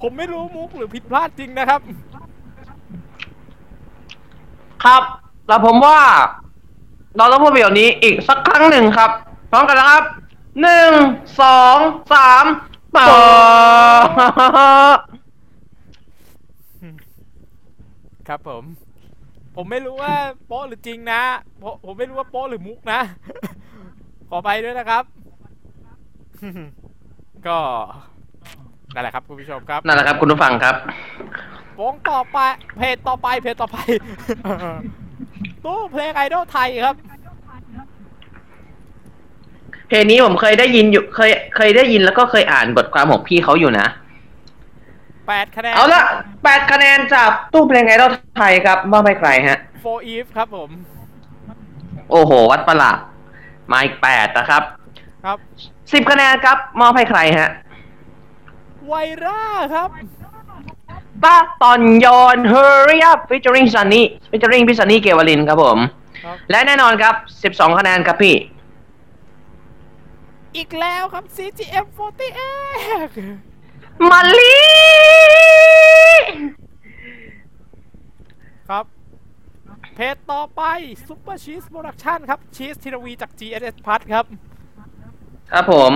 [0.02, 1.80] ผมไม่รู้มุกหรือผิดพลาดจริงนะครับ
[4.84, 5.02] ครับ
[5.48, 6.00] แล้วผมว่า
[7.16, 9.10] เราต้องพูดประโยคนี้อีกสักครั้งหนึ่งครับ
[9.50, 10.02] พร้อมกันนะครับ
[10.62, 10.92] หนึ่ง
[11.40, 11.78] สอง
[12.12, 12.44] สาม
[12.96, 13.10] ปอ
[18.28, 18.64] ครับผม
[19.56, 20.14] ผมไม่รู้ว่า
[20.46, 21.20] โป๊ะหรือจริงนะ
[21.62, 23.00] ผมผมไม่รู้ว่าโป๊ะหรือมุกนะ
[24.30, 25.04] ขอไปด้วยนะครับ
[27.46, 27.58] ก็
[28.94, 30.74] นั่นแหละครับคุณผู้ชมครับ นั่นแหละครับคุณผู้ฟังครับ
[31.80, 32.38] วงต่อไป
[32.78, 33.78] เพจต่อไป เพจต่อไป
[35.64, 36.96] ตู้เพลงไอดอลไทยครับ
[39.88, 43.86] เพลงนี้ผมเคยได้ยินอยู่ เคย เคยได้ยินแล้วก็เคยอ่านบทความของพี่เขาอยู่นะ
[45.28, 46.02] 8คะแนนเอาละ
[46.44, 50.70] แปดคะแนนจากตู้เพลงไอดอลไทยครับมอบให้ใครฮะ for eve ครับผม
[52.10, 52.98] โอ้โห วัดประหลาด
[53.72, 54.62] มาอีกแปดนะครับ
[55.24, 55.38] ครับ
[55.92, 57.50] สิบคะแนนครับมอบให้ใครฮะ
[58.86, 59.42] ไวร่า
[59.74, 59.88] ครับ
[61.22, 65.78] ป้าตอนยอน Hurry Up featuring Sunny featuring พี่ Sunny เกวลินครับผม
[66.24, 68.36] ครับและแน่นอนครับสิบสองคะแนนครับพี่
[70.56, 73.53] อีกแล้วครับ CGM 48
[74.10, 74.56] มาลี
[78.70, 78.84] ครับ
[79.94, 80.62] เพจต่อไป
[81.06, 84.24] Super Cheese Production ครับชีสธีรวีจาก GSS Plus ครับ
[85.52, 85.92] ครับผม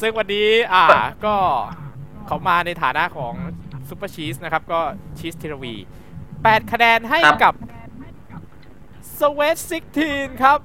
[0.00, 0.84] ซึ่งวันนี้อ่า
[1.26, 1.36] ก็
[2.26, 3.34] เขามาในฐานะของ
[3.88, 4.80] Super Cheese นะครับ ก็
[5.18, 5.74] ชีสธีรวี
[6.24, 7.54] 8 คะแนนให้ครับกับ
[9.18, 9.56] Sweat
[10.00, 10.58] 16ครับ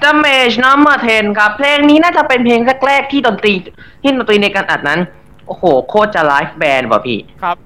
[0.00, 3.52] Damage Number 10 ครับ เพลงนี้น่าจะเป็นเพลงแรกๆที่ดนตรี
[4.02, 5.00] ที่ดนตรีในการอัดนั้น
[5.46, 7.56] โอ้โห โคตรจะไลฟ์แบนด์ป่ะพี่ ครับ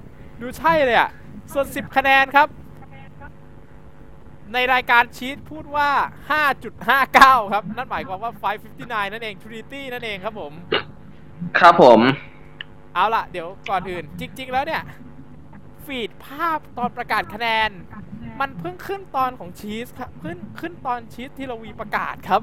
[0.41, 1.09] ดูใช่เลยอะ
[1.53, 2.47] ส่วน 10 คะแนนครับ
[4.53, 5.89] ในรายการชีตพูดว่า
[6.71, 8.31] 5.59 ครับ นั่นหมายความว่า
[8.67, 10.53] 559 นั่นเอง Trinity นั่นเองครับผม
[11.59, 11.99] ครับผม
[12.93, 14.81] เอาล่ะ เดี๋ยวก่อนอื่น จริง ๆ แล้วเนี่ย
[15.85, 17.69] ฟีดภาพตอนประกาศคะแนน
[18.39, 22.41] มันเพิ่งขึ้นตอนของชีสครับขึ้นขึ้นตอนชีสที่เราวีประกาศครับ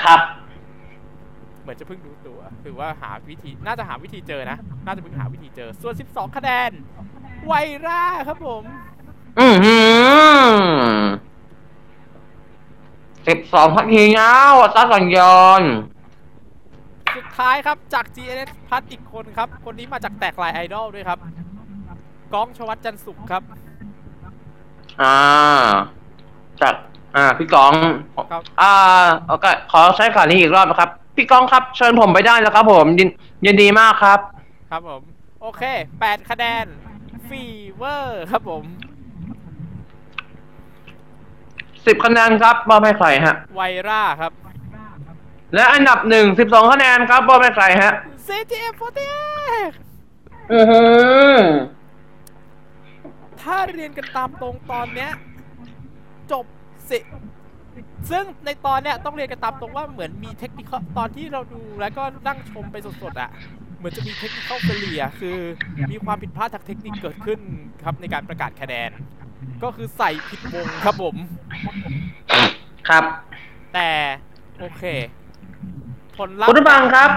[0.00, 0.20] ครับ
[1.62, 6.70] เหมือนจะเพิ่งรู้ตัวหรือว่าหาวิธีน่าจะหาวิธีเจอนะ น่าจะเพิ่งหาวิธีเจอ ส่วน 12 คะแนน
[7.46, 7.52] ไว
[7.86, 8.62] ร่าครับผม
[9.40, 9.76] อือหื
[10.42, 11.02] อ
[13.28, 14.36] สิบสองพักทีเงา
[14.74, 15.62] ซาสัญญอน
[17.16, 21.18] สุดท้ายครับจาก GNS พัทอีกคนครับ คนนี้มาจากแตกลายไอดอลด้วยครับ
[22.34, 23.42] ก้องชวัตจันทร์สุขครับ
[25.02, 25.16] อ่า
[26.60, 26.74] จาก
[27.16, 27.72] อ่า พี่กอง
[28.32, 28.72] ครับ อ่า
[29.28, 33.08] โอเคขอใช้ขานี้อีกรอบนะครับ พี่กองครับ เชิญผมไปได้แล้วครับผมยิน
[33.46, 34.18] ยินดีมากครับ
[34.70, 35.00] ครับผม
[35.42, 35.62] โอเค
[35.98, 36.66] 8คะแนน
[37.28, 38.64] ฟีเวอร์ครับผม
[41.86, 44.32] สิบคะแนนครับมอบให้ใครฮะ ไวร่าครับ
[45.54, 47.92] และอันดับหนึ่งสิบสองคะแนนครับมอบให้ใครฮะ
[48.28, 48.74] CGM
[49.42, 50.82] 48 อือหื
[51.34, 51.38] อ
[53.42, 55.10] ถ้าเรียนกันตามตรงตอนเนี้ย
[56.32, 56.44] จบ
[56.90, 56.98] สิ
[58.10, 63.30] ซึ่งในตอนเนี้ยต้องเรียนกันตามตรงว่าเหมือนมีเทคนิคตอนที่เราดูแล้วก็นั่งชมไปสดๆอะ
[63.78, 65.36] เหมือนจะมี technical failure คือ
[65.92, 67.40] มีความผิดพลาดทางเทคนิคเกิดขึ้น
[67.82, 68.90] ครับในการประกาศคะแนน
[69.62, 71.16] ก็คือใส่ผิดวงครับผม
[72.88, 73.04] ครับ
[73.74, 73.90] แต่
[74.58, 74.82] โอเค
[76.16, 77.10] ผลลัพธ์คุณผู้ฟังครับ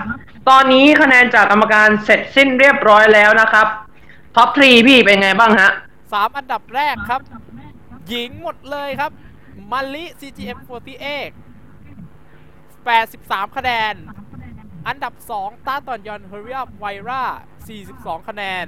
[0.49, 3.67] ตอนนี้คะแนนจากกรรมการเสร็จสิ้นเรียบร้อยแล้วนะครับ
[4.36, 5.71] top three พี่เป็นไงบ้างฮะ
[6.15, 7.21] สามอันดับแรกครับ
[8.10, 9.12] หญิงหมดเลยครับ
[9.71, 10.69] มาลิ CGM 48
[12.88, 13.93] 83 คะแนน
[14.88, 17.23] อันดับ 2ตาตอนยอน Hurry Up ไวรา
[17.75, 18.65] 42 คะแนน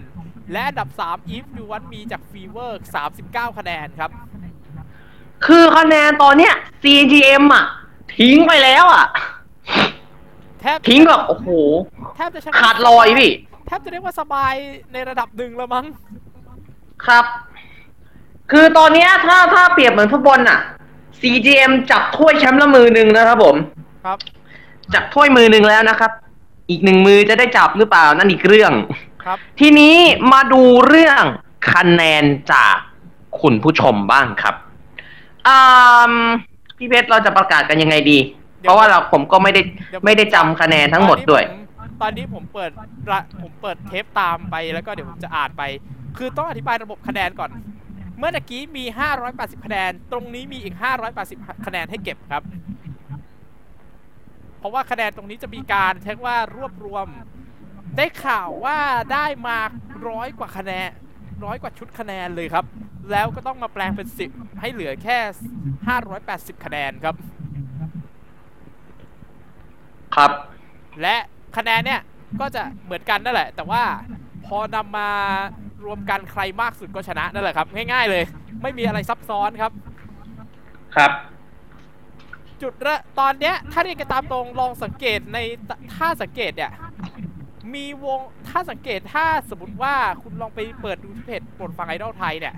[0.52, 2.82] และอันดับ 3 If You Want Me จาก Fever
[3.20, 4.12] 39 คะแนนครับ
[5.46, 7.66] คือคะแนนตอนเนี้ย CGM อะ
[8.18, 9.06] ทิ้งไปแล้วอะ
[10.62, 11.50] แทบทิ้งแบบโอ้โห
[12.16, 13.32] แทบจะใช้ขาดลอยพี่
[13.68, 14.54] แทบจะเรียกว่าสบาย
[14.94, 15.86] ในระดับหนึ่งแล้วมั้ง
[17.06, 17.26] ครับ
[18.52, 20.60] คือตอนเนี้ยถ้าถ้าเปรียบเหมือนฟุตบอลน่ะ
[21.22, 23.56] CGM จับถ้วยแชมป์ละมือหนึ่งนะครับผม
[24.06, 24.18] ครับ
[24.94, 26.12] จับถ้วยมือหนึ่งแล้วนะครับ
[26.70, 28.72] อีกหนึ่งมือจะได้จับหรือเปล่านั่นอีกเรื่อง
[29.24, 29.96] ครับ ทีนี้
[30.32, 31.24] มาดูเรื่อง
[31.72, 32.76] คะแนนจาก
[33.42, 34.56] คุณผู้ชมบ้างครับ
[35.48, 36.14] อ่า
[36.78, 38.18] พี่เพชรเราจะประกาศกันยังไงดี
[38.62, 39.62] เพราะว่าเราผมก็ไม่ได้
[40.06, 41.44] ไม่ได้จำคะแนนทั้งหมดด้วย
[42.02, 42.72] ตอนนี้ผมเปิด
[43.12, 45.64] ระผมเปิดเทปตามไปแล้วก็เดี๋ยวผมจะอ่านไป
[46.18, 47.52] คือต้องอธิบายระบบคะแนนก่อน
[48.18, 48.86] เมื่อตะกี้มี
[49.26, 50.76] 580 คะแนน ตรงนี้มีอีก
[51.20, 52.44] 580 คะแนนให้เก็บครับ
[54.60, 57.08] เพราะว่าคะแนนตรงนี้จะมีการใช้ว่ารวบรวม
[57.98, 58.78] ได้ข่าวว่า
[59.14, 59.58] ได้มา
[60.08, 60.90] ร้อยกว่าคะแนน
[61.46, 62.66] ร้อยกว่าชุดคะแนนเลยครับ
[63.12, 65.18] แล้วก็ต้องมาแปลงเป็น 10 ให้เหลือแค่
[65.92, 67.16] 580 คะแนนครับ
[70.16, 70.32] ครับ
[71.02, 71.16] และ
[71.58, 72.02] คะแนนเนี่ย
[72.40, 73.84] ก็จะเหมือนกันนั่นแหละ แต่ว่า
[74.48, 75.10] พอนำมา
[75.86, 78.24] รวมกันใครมากสุดก็ชนะนั่นแหละครับ ง่ายๆเลย
[78.62, 79.72] ไม่มีอะไรซับซ้อนครับ
[80.96, 81.12] ครับ
[82.62, 85.38] จุดเระตอนเนี้ยถ้าเรียนกันตามตรงลองสังเกตใน
[85.96, 86.72] ถ้าสังเกตเนี่ย
[87.74, 92.56] มีวงถ้าสังเกตถ้าสมมติว่าคุณลองไปเปิดดูที่เพจโปรดฟังไอดอลไทยเนี่ย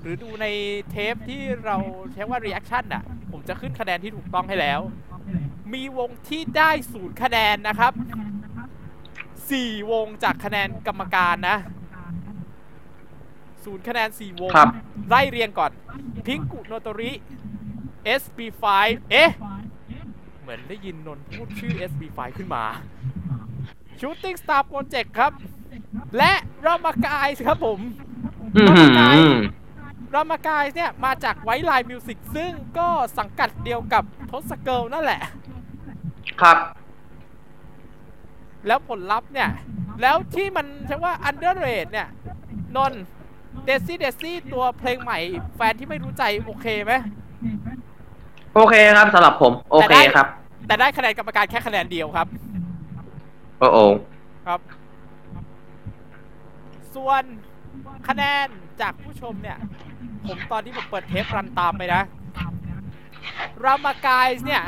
[0.00, 0.46] หรือดูใน
[0.90, 1.76] เทปที่เรา
[2.12, 4.80] ใช้ว่า reaction อะ ผมจะขึ้นคะแนนที่ถูกต้องให้แล้ว
[5.74, 7.92] มีวงที่ได้ศูนย์คะแนนนะครับ
[9.50, 11.58] สี่วงจากคะแนนกรรมการนะ
[13.64, 14.68] ศูนย์คะแนนสี่วง ครับ
[15.08, 15.72] ไล่เรียงก่อน
[16.26, 17.10] พิงกุโนโตริ
[18.20, 18.64] SB5
[19.10, 19.30] เอ๊ะ
[20.40, 22.64] เหมือนได้ยินนนท์พูดชื่อ SB5 ขึ้นมา
[24.00, 25.32] Shooting Star Project ครับ
[26.16, 26.32] และ
[26.66, 27.80] รามากายครับผม
[28.56, 29.32] อือหือ
[30.14, 35.20] รามากายเนี่ย มาจาก White Line Music ซึ่งก็สังกัดเดียวกับทศ Girl นั่นแหละ
[36.40, 36.58] ครับ
[38.66, 39.50] แล้วผลลัพธ์เนี่ย
[40.02, 42.08] แล้วที่มันใช่ว่า underrate เนี่ย
[42.76, 42.92] นน
[43.64, 45.18] Daisy Daisy ตัวเพลงใหม่
[45.56, 46.92] แฟนที่ไม่รู้ใจโอเคไหม
[48.54, 50.26] โอเคครับสำหรับผม โอเคครับ
[50.66, 52.26] แต่ได้คะแนนกรรมการแค่คะแนนเดียวครับ
[53.58, 53.78] โอ้โอ
[54.46, 54.60] ครับ
[56.94, 57.22] ส่วน
[58.08, 58.46] คะแนน
[58.80, 59.58] จากผู้ชมเนี่ย
[60.26, 62.02] ผมตอนที่ผมเปิดเทปรันตามไปนะ
[63.64, 64.62] รามากายเนี่ย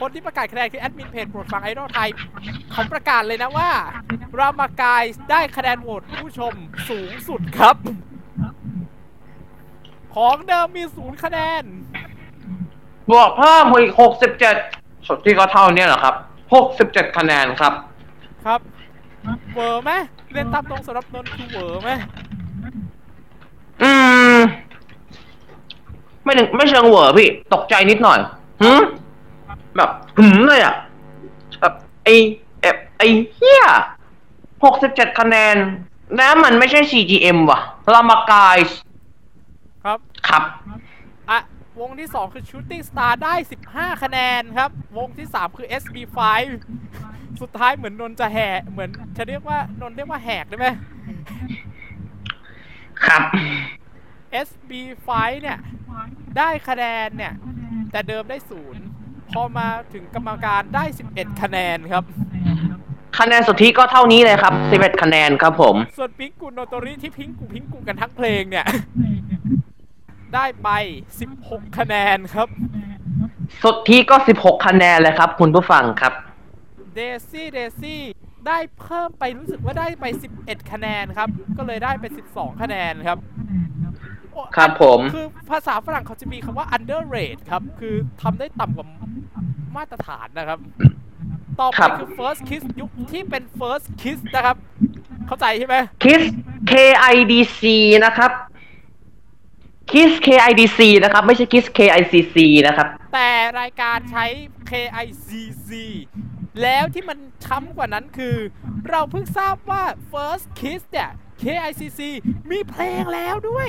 [0.00, 2.08] คนที่ประกาศคะแนนคือแอดมินเพจโปรดฟังไอดอลไทย
[2.72, 3.70] เขาประกาศเลยนะว่า
[4.38, 6.52] รามากายได้คะแนนโหวตผู้ชม
[6.88, 7.76] สูงสุดครับ
[10.14, 11.64] ของเดิมมีศูนย์คะแนน
[13.10, 14.56] บวกเพิ่มอีกหกสิบเจ็ด
[15.06, 16.14] สุดที่ก็เท่าเนี้ยเหรอครับ
[16.54, 17.72] หกสิบเจ็ดคะแนนครับ
[18.46, 18.60] ครับ
[19.54, 19.90] เหวอไหม
[20.32, 21.90] เล่นตามตรงสำหรับนนท์คือเหวอไหม
[23.82, 23.90] อื
[24.36, 24.38] ม
[26.24, 28.18] ไม่ถึงไม่เชิงเหวอร์พี่ ตกใจนิดหน่อย
[28.62, 28.82] หืม
[29.76, 30.74] แบบหืมเลยอะ
[31.60, 32.08] แบบไอ้
[32.60, 33.02] เอฟไอ้
[33.34, 33.64] เหี้ย
[34.64, 35.56] หกสิบเจ็ดคะแนน
[36.16, 37.60] แล้วมันไม่ใช่ CGM ว่ะ
[37.92, 38.58] รามากาย
[39.84, 40.42] ครับ ครับ
[41.30, 41.38] อะ
[41.80, 43.34] วงที่ 2 คือ Shooting Star ได้
[43.68, 46.18] 15 คะแนนครับ วงที่ 3 คือ SB5
[47.40, 50.68] สุดท้ายเหมือนนนท์จะแหกเหมือนจะเรียกว่านนท์เรียกว่าแหกได้ไหม
[53.04, 53.22] ครับ
[54.48, 55.08] SB5
[55.42, 55.58] เนี่ย
[56.38, 57.32] ได้คะแนนเนี่ย
[57.90, 58.84] แต่เดิมได้ศูนย์
[59.34, 62.04] พอมาถึงกรรมการได้ 11 คะแนนครับ
[63.18, 68.66] คะแนนสุทธิก็เท่านี้เลยครับสิบเอ็ดคะแนนครับผม ส่วนพิงกุโนโตริที่พิงกุพิงกุกันทั้งเพลงเนี่ย
[70.34, 70.68] ได้ไป
[71.26, 72.48] 16 คะแนนครับ
[73.62, 76.12] สุทธิก็สิบหกคะแนนเลยครับ คุณผู้ฟังครับ
[76.94, 78.00] เดซี่เดซี่
[78.46, 80.04] ได้เพิ่มไปรู้สึกว่าได้ไป
[80.38, 83.18] 11 คะแนนครับ ก็เลยได้ไป 12 คะแนนครับ
[83.78, 83.79] โอ้
[84.56, 88.86] ครับผม คือภาษาฝรั่งเขาจะมีคำว่า underrate ครับ คือทำได้ต่ำกว่า
[89.76, 90.58] มาตรฐานนะครับ
[91.60, 94.56] ต่อไปครับ คือ first kiss ยุคที่เป็น first kiss นะครับ
[95.26, 96.22] เข้าใจใช่ไหมคิส
[96.70, 96.72] K
[97.12, 97.62] I D C
[98.04, 98.32] นะครับ
[99.94, 104.26] KISS KIDC นะครับ ไม่ใช่ KISS KICC นะครับ แต่รายการใช้
[104.70, 105.70] KICC
[106.62, 108.36] แล้วที่มันช้ำกว่านั้นคือ
[108.90, 111.10] เราเพิ่งทราบว่า First Kiss เนี่ย
[111.42, 112.00] KICC
[112.50, 113.68] มีเพลงแล้วด้วย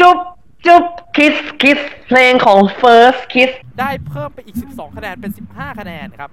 [0.00, 0.18] จุบ
[0.66, 0.84] จุบ
[1.16, 6.30] KISS KISS เพลงของ First Kiss ได้เพิ่มไปอีก 12 คะแนนเป็น 15 คะแนนครับ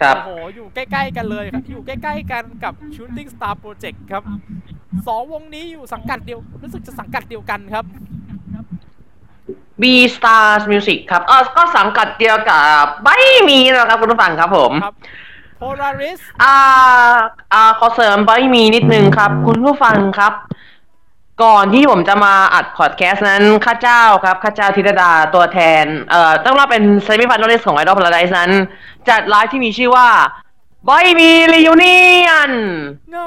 [0.00, 4.22] ครับ โอ้โห อยู่ใกล้ๆกันเลยครับ อยู่ใกล้ๆกันกับ Shooting Star Project ครับ
[5.08, 7.84] สองวงนี้อยู่สังกัดเดียว รู้สึกจะสังกัดเดียวกันครับ
[9.82, 14.96] B Stars Music ครับเออก็สังกัดเดียวกับไม่มีนะครับคุณผู้ฟังครับผมครับ
[15.60, 16.56] Polaris อ่า
[17.52, 20.32] อ่าขอเสริมไม่มีนิดนึงครับ คุณผู้ฟังครับ
[21.42, 28.50] ก่อนที่ผมจะมาอัดพอดแคสต์นั้นข้าเจ้าครับข้าเจ้าธิดาดาตัวแทน เอ่อต้องรับเป็น semifinalist ของ Idol Paradise นั้น
[29.08, 30.08] จัดไลฟ์ที่มีชื่อว่า
[30.86, 32.50] ไม่มี reunion
[33.14, 33.26] no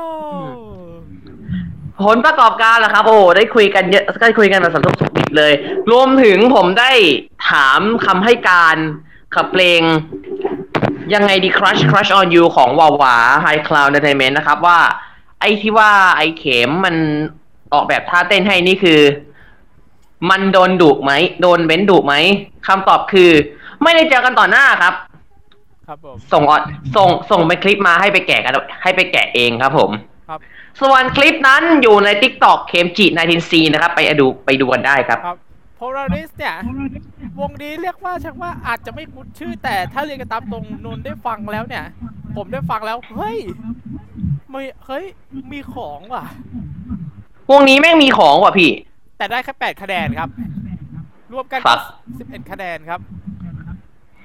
[2.05, 5.53] ผลประกอบการล่ะครับ โอ้ได้คุยกันเยอะได้คุยกันแบบสารทุกข์สุกดิบเลย
[5.91, 6.91] รวมถึงผมได้
[7.49, 8.77] ถามคำให้การ
[9.36, 9.81] กับเพลง
[11.13, 13.15] ยังไงดี crush crush on you ของวาวา
[13.45, 14.79] High Cloud Entertainment นะครับว่า
[15.41, 16.95] ไอ้ที่ว่าไอ้เข็มมัน
[17.73, 18.99] ออกแบบท่าเต้นให้นี่คือ
[20.30, 22.15] มันโดนดุไหม โดนเบ้นดุไหม
[22.67, 23.32] คำตอบคือ
[23.84, 24.93] ไม่ได้เจอกันต่อหน้าครับ
[25.88, 26.62] ครับผม ส่งออด
[26.95, 28.53] ส่งส่งไปคลิปมาให้ไปแกะกัน
[28.84, 29.91] ให้ไปแกะเองครับผม
[30.30, 30.39] ครับ
[30.82, 35.38] ส่วนคลิปนั้นอยู่ใน TikTok เคมจิ 19C นะครับ ไปดูไปดูกันได้ครับครับ
[35.80, 36.56] Polaris เนี่ย
[37.39, 41.84] วงนี้เรียกว่าชักว่าอาจจะไม่คุ้นชื่อ แต่ถ้าเรียนกันตามตรงนนท์ได้ฟังแล้วเนี่ย
[42.36, 43.38] ผมได้ฟังแล้ว เฮ้ย
[44.53, 45.06] มีเฮ้ย
[45.51, 46.25] มีของว่ะ
[47.51, 48.71] วงนี้แม่งมีของว่ะพี่
[49.17, 50.29] แต่ได้แค่8คะแนนครับ
[51.33, 51.79] รวมกันครับก็
[52.43, 52.99] 11คะแนนครับ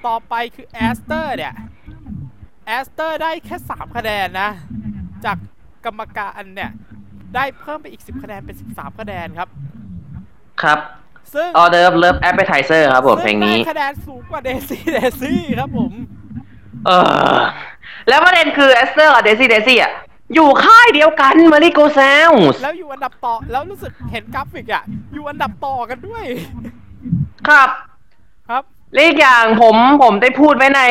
[0.05, 1.53] ต่อไปคือแอสเตอร์เนี่ย
[2.67, 4.49] แอสเตอร์ได้แค่3คะแนนนะ
[5.25, 5.37] จาก
[5.85, 6.71] กรรมการเนี่ย
[7.35, 9.49] ได้เพิ่มไปอีก10คะแนนเป็น13คะแนนครับ
[10.61, 10.79] ครับ
[11.33, 15.93] ซึ่งออเดอร์เลิฟแอปเป i z e r ครับผมเพลงนี้ ซึ่ได้คะแนนสูงกว่า Daisy Daisy ครับผม
[16.85, 16.91] เอ
[17.35, 17.37] อ
[18.07, 19.93] แล้วประเด็นคือ e อสเตอร์กับเดซี่เดซี่อะ
[20.33, 24.83] อยู่ค่ายเดียวกันมาริโกเซลส์แล้วอยู่อันดับต่อแล้วรู้สึกเห็นกราฟิกอะ
[25.13, 26.23] อยู่อันดับต่อกันด้วย
[27.47, 27.69] ครับ
[28.49, 30.81] ครับและอีกอย่างผมผมได้พูดไว้ใน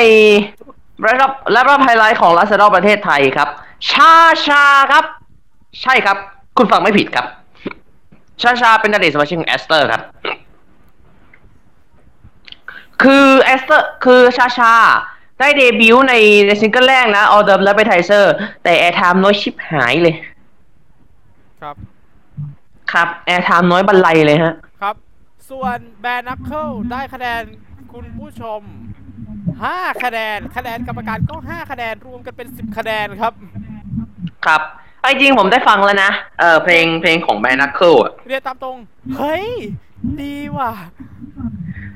[1.03, 3.49] และรับและรับไฮไลท์ของรัสเซอประเทศไทยครับ
[3.90, 4.14] ชา
[4.47, 5.05] ชาครับ
[5.83, 6.16] ใช่ครับ
[6.57, 7.27] คุณฟังไม่ผิดครับ
[8.42, 10.03] ชาชาเป็นอดีตสมาชิกของแอสเตอร์ครับ
[13.03, 14.75] คือแอสเตอร์ คือชาชา
[15.42, 16.14] ได้เดบิวต์ใน
[16.46, 18.24] ในซิงเกิลแรกนะ Order Love Appetizer
[18.62, 20.14] แต่ airtime น้อยชิบหายเลย
[21.61, 21.76] ครับ
[22.92, 24.96] ครับ airtime น้อยบรรลัยเลยฮะ ครับ
[25.50, 27.42] ส่วนแบนนักเคิลได้คะแนน
[27.92, 28.61] คุณผู้ชม
[29.33, 33.33] 5 คะแนน คะแนนกรรมการก็ 5 คะแนน รวมกันเป็น 10 คะแนนครับ
[34.46, 34.62] ครับ
[35.02, 38.76] ไอ้จริงผมได้ฟังแล้วนะ เออเพลงเพลงของแบนนักเคิลอะเรียนตามตรง
[39.16, 39.46] เฮ้ย
[40.20, 40.72] ดีว่ะ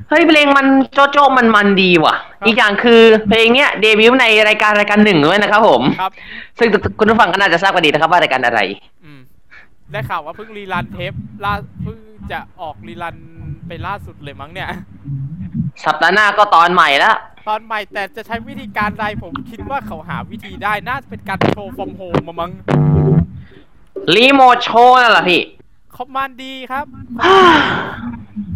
[0.09, 6.13] เฮ้ยเพลงมันโจโจ้มันมันดีว่ะครับอีกอย่างคือเพลงเนี้ยเดบิวต์ในรายการรายการหนึ่งด้วยนะครับผมครับ
[6.59, 8.61] ซึ่งคุณผู้ฟังก็น่าจะทราบกันดีนะครับว่ารายการอะไร
[9.05, 9.21] อืม
[9.93, 11.13] ได้ข่าวว่าเพิ่ง rerun เทป
[11.45, 11.99] ล่าเพิ่ง
[12.33, 13.17] จะออก rerun
[13.67, 14.69] ไปล่าสุดเลยมั้งเนี่ย
[15.85, 17.17] สัปดาห์หน้าก็ตอนใหม่แล้ว
[17.49, 22.53] ตอนใหม่แต่จะใช้วิธีการใดผมคิดว่าเขาหาวิธีได้น่าจะเป็นการ show from home มามั้ง
[24.15, 25.41] remote show นั่นแหละพี่
[25.97, 26.87] Command D ครับ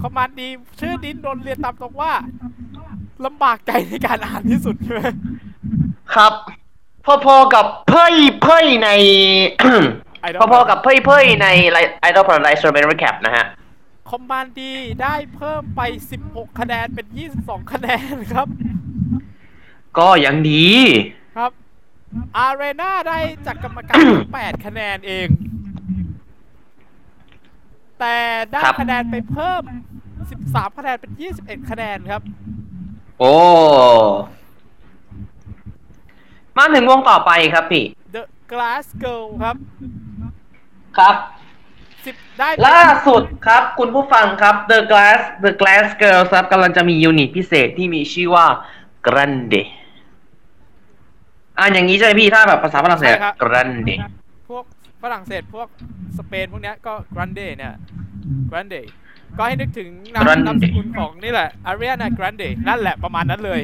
[0.03, 0.49] Command D
[0.81, 2.13] ชื่อดินโดนเรียนตามตรงว่า
[3.25, 5.01] ลำบากใจในการอ่านที่สุดใช่ไหม
[6.15, 6.33] ครับ
[7.25, 8.89] พอๆกับเพ่ยเพ่ยใน
[10.29, 11.47] Idol พอๆกับเพ่ยเพ่ยใน
[12.09, 13.45] Idol Paradise Strawberry Recap นะฮะ
[14.11, 15.81] Command D ได้เพิ่มไป
[16.21, 17.07] 16 คะแนนเป็น
[17.39, 18.47] 22 คะแนนครับ
[19.99, 20.69] ก็ยังดี
[21.37, 21.53] ครับ
[22.37, 24.03] อารีนาได้จากกรรมการ
[24.35, 25.29] 8 คะแนนเอง
[28.01, 28.17] แต่
[28.51, 29.63] ได้ครับคะแนนไปเพิ่ม
[30.21, 32.23] 13 คะแนนเป็น 21 คะแนนครับ
[33.19, 33.35] โอ้
[36.57, 37.85] มาถึงวงต่อไปครับพี่
[38.15, 39.57] The Glass Girl ครับ
[40.99, 41.15] ครับ
[41.81, 48.47] 10ได้ล่าสุดครับคุณผู้ฟังครับ The Glass The Glass Girls ครับกำลังจะมี unit พิเศษที่มีชื่อว่า
[49.07, 49.63] Grande
[51.59, 54.20] อ่านอย่างนี้ใช่ไหมพี่ถ้าแบบภาษาฝรั่งเศส Grande พวก
[55.03, 55.69] ฝรั่งเศสพวก
[56.19, 57.75] สเปนพวกเนี้ยก็ Grande เนี่ย
[58.51, 58.81] Grande
[59.37, 63.61] ก็ให้นึกถึงนาม Grande นามสกุลของนี่แหละ Ariana Grande นั่นแหละประมาณนั้นเลย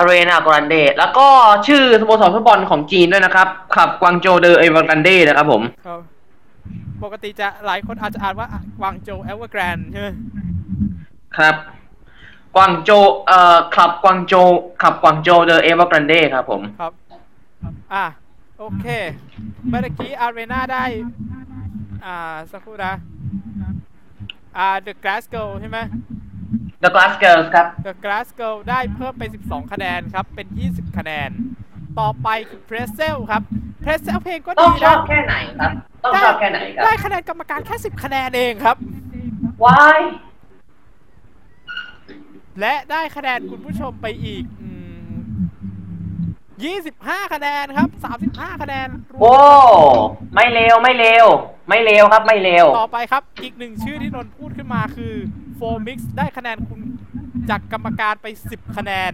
[0.00, 1.26] Ariana Grande แล้วก็
[1.68, 6.00] ชื่อสโมสรฟุตบอลของจีนด้วยนะครับขับกวางโจเดอเอเวอร์กรันเดนะครับผมครับ
[7.02, 10.08] ปกติจะหลายคนอาจจะอ่านว่ากวางโจวเอเวอร์แกรนใช่ไหม
[11.36, 11.54] ครับ
[12.56, 12.90] กวางโจ
[13.26, 14.34] เอ่อขับกวางโจ
[14.82, 16.92] ขับกวางโจเดอเอเวอร์กรันเดครับผมครับ
[17.94, 18.04] อะ
[18.62, 18.86] โอเค
[19.68, 20.84] เมื่อกี้อารีนาได้
[22.04, 22.94] อ่า สักครู่นะ
[24.56, 25.78] อ่า The Glass Girl ใช่ไหม
[26.82, 31.30] The Glass Girls ครับ The Glass Girl ได้เพิ่มไป 12 คะแนนครับ เป็น 20 คะแนน
[32.00, 33.42] ต่อไปคือ p r e s e l ครับ
[33.84, 35.72] p r e s e l เพลงก็ต้อดีงชอนะบแค่ไหนครับ
[36.04, 38.76] ต้องชอบแค่ไหนครับ ได้คะแนนกรรมการแค่ 10 คะแนนเองครับ
[39.64, 40.00] ว้าย
[42.60, 44.59] และได้คะแนนคุณผู้ชมไปอีกอืม
[46.68, 47.88] 25 คะแนนครับ
[48.26, 50.00] 35 คะแนนรวโอ้ม
[50.34, 51.26] ไม่เร็วไม่เร็ว
[51.68, 55.12] ไม่เร็วครับไม่เร็วต่อไปครับ อีกหนึ่งชื่อที่นนท์พูดขึ้นมาคือ
[55.58, 56.80] f o r Mix ได้คะแนนคุณ
[57.50, 59.12] จากกรรมการไป 10 คะแนน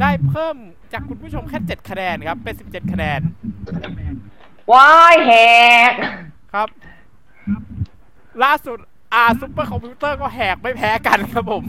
[0.00, 0.56] ได้เพิ่ม
[0.92, 3.20] จากคุณผู้ชมแค่ 7 คะแนนครับ เป็น 17 คะแนน
[4.72, 5.32] ว้ายแห
[5.90, 5.92] ก
[6.54, 6.68] ครับ
[8.44, 8.78] ล่าสุด
[9.14, 11.64] อาซุปเปอร์คอมพิวเตอร์ก็แหกไม่แพ้กันครับผม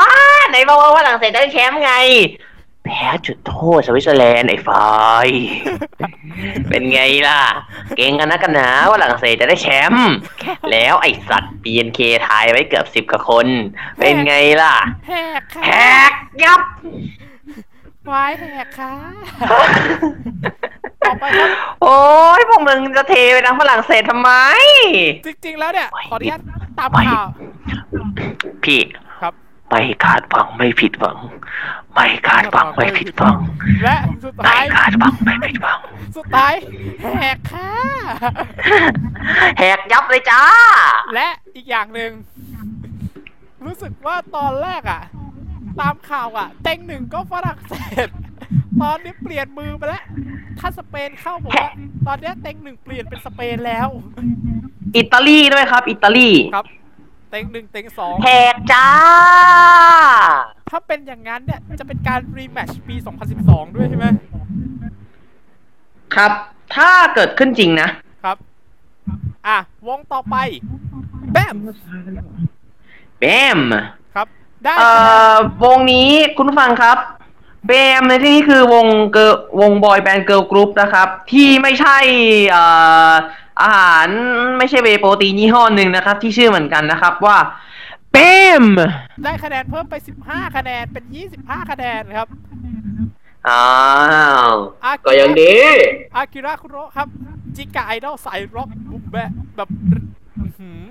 [0.00, 1.92] อ่า ไหนบอกว่าฝรั่งเศสได้แชมป์ไง
[2.84, 4.92] แพ้จุดโทษสวิตเซอร์แลนด์ไอ้ควา
[5.26, 5.28] ย
[6.68, 7.42] เป็นไงล่ะ
[7.96, 10.12] เก่งกันนะกันนะว่าฝรั่งเศสจะได้แชมป์
[10.70, 13.46] แล้วไอ้สัตว์ BNK ทายไว้เกือบสิบกว่าคน
[13.98, 14.74] เป็นไงล่ะ
[15.08, 15.70] แหกค่ะ แห
[16.10, 16.12] ก
[16.44, 16.60] ยับ
[18.10, 18.94] วายแหกค่ะ
[21.06, 21.48] ต่อไปครับ
[21.82, 21.96] โอ้
[22.40, 24.30] ยพวกมึงจะเทไปทางฝรั่งเศสทำไม
[25.26, 26.40] จริงๆแล้วเนี่ย ขออนุญาต
[26.78, 27.26] ตามไม่ข่าว
[28.64, 29.04] พี่ครับ
[29.72, 31.18] ไม่คาดหวังไม่ผิดหวัง
[31.94, 33.38] ไม่คาดหวังไม่ผิดหวัง
[33.84, 35.78] และสุดไม่ท้าย คาดหวังไม่ผิดหวัง
[36.16, 36.54] สุดท้าย
[37.02, 37.70] แหกค่ะ
[39.58, 40.42] แหกยับเลยจ้า
[41.14, 42.10] และอีกอย่างหนึ่ง
[43.64, 45.02] รู้สึกว่าตอนแรกอะ
[45.80, 47.74] ตามข่าวอะ เต็งหนึ่งก็ฝรั่งเศ
[48.06, 48.08] ส
[48.82, 50.04] ตอนนี้เปลี่ยนมือไปแล้ว
[50.58, 51.72] ถ้าสเปนเข้าบอกว่า
[52.06, 53.88] ตอนเนี้ยเต็งหนึ่งเปลี่ยนเป็นสเปนแล้ว
[54.96, 56.66] อิตาลีด้วยครับ อิตาลี ครับ
[57.32, 58.88] เต็งหนึ่งเต็งสองแหกจ้า
[60.70, 62.96] ถ้าเป็นอย่างนั้นเนี่ยจะเป็นการรีแมตช์ปี
[63.36, 64.06] 2012 ด้วยใช่ไหม
[66.14, 66.32] ครับ
[66.76, 67.88] ถ้าเกิดขึ้นจริงนะ
[68.24, 68.36] ครับ
[69.46, 69.58] อะ
[69.88, 70.36] วงต่อไป
[71.32, 71.56] แบม
[73.20, 73.24] แบ
[73.56, 73.58] ม
[74.14, 74.26] ครับ
[74.64, 74.90] ได้เอ่
[75.34, 76.98] อวงนี้คุณผู้ฟังครับ
[77.66, 81.98] แบมในที่นี้คือวงเกิร์ลวงบอยแบนด์เกิร์ลกรุ๊ปนะครับ ที่ไม่ใช่
[82.50, 82.64] เอ่
[83.10, 83.12] อ
[83.60, 84.08] อาหาร
[84.58, 87.38] ไม่ใช่เวย์โปรตีนยี่ห้อหนึ่งนะครับ ที่ชื่อเหมือนกันนะครับว่า
[88.12, 88.16] แบ
[88.62, 88.66] ม
[89.24, 89.94] ได้คะแนนเพิ่มไป
[90.24, 91.04] 15 คะแนนเป็น
[91.36, 92.28] 25 คะแนนครับ
[93.48, 93.64] อ้า
[94.48, 94.52] ว
[94.84, 95.54] อากิระก็ยังดี
[96.16, 97.08] อากิระคุโระครับ
[97.56, 99.68] จิกาไอดอลสายร็อกบุมแบะแบบ
[100.38, 100.90] อื้อหือ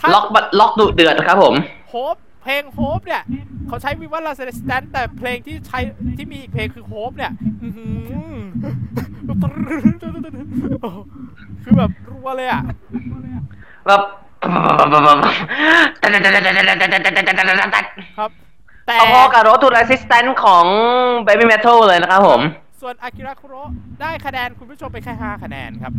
[0.00, 1.54] ถ้าล็อกบัล็อกดุเดือดครับผม
[1.90, 2.16] โฮป
[2.46, 3.22] เพลงโฮปเนี่ย
[3.68, 5.78] เขาใช้วิวัฒน์ลาเซสแตนแต่เพลงที่ใช้
[6.16, 7.32] ที่มีอีกเพลงคือโฮปเนี่ย
[7.62, 8.38] อื้อหือ
[11.62, 12.62] คือแบบรัวเลยอะ
[13.86, 14.00] แบบ
[18.18, 18.30] ครับ
[18.86, 20.64] แต่พอๆกับรถทู r ร s สิสแตนของ
[21.26, 22.40] Baby Metal เลยนะครับผม
[22.80, 23.70] ส่วนอากิระคุโระ
[24.00, 25.92] ได้คะแนนคุณผู้ชมไปแค่ 5 คะแนนครับ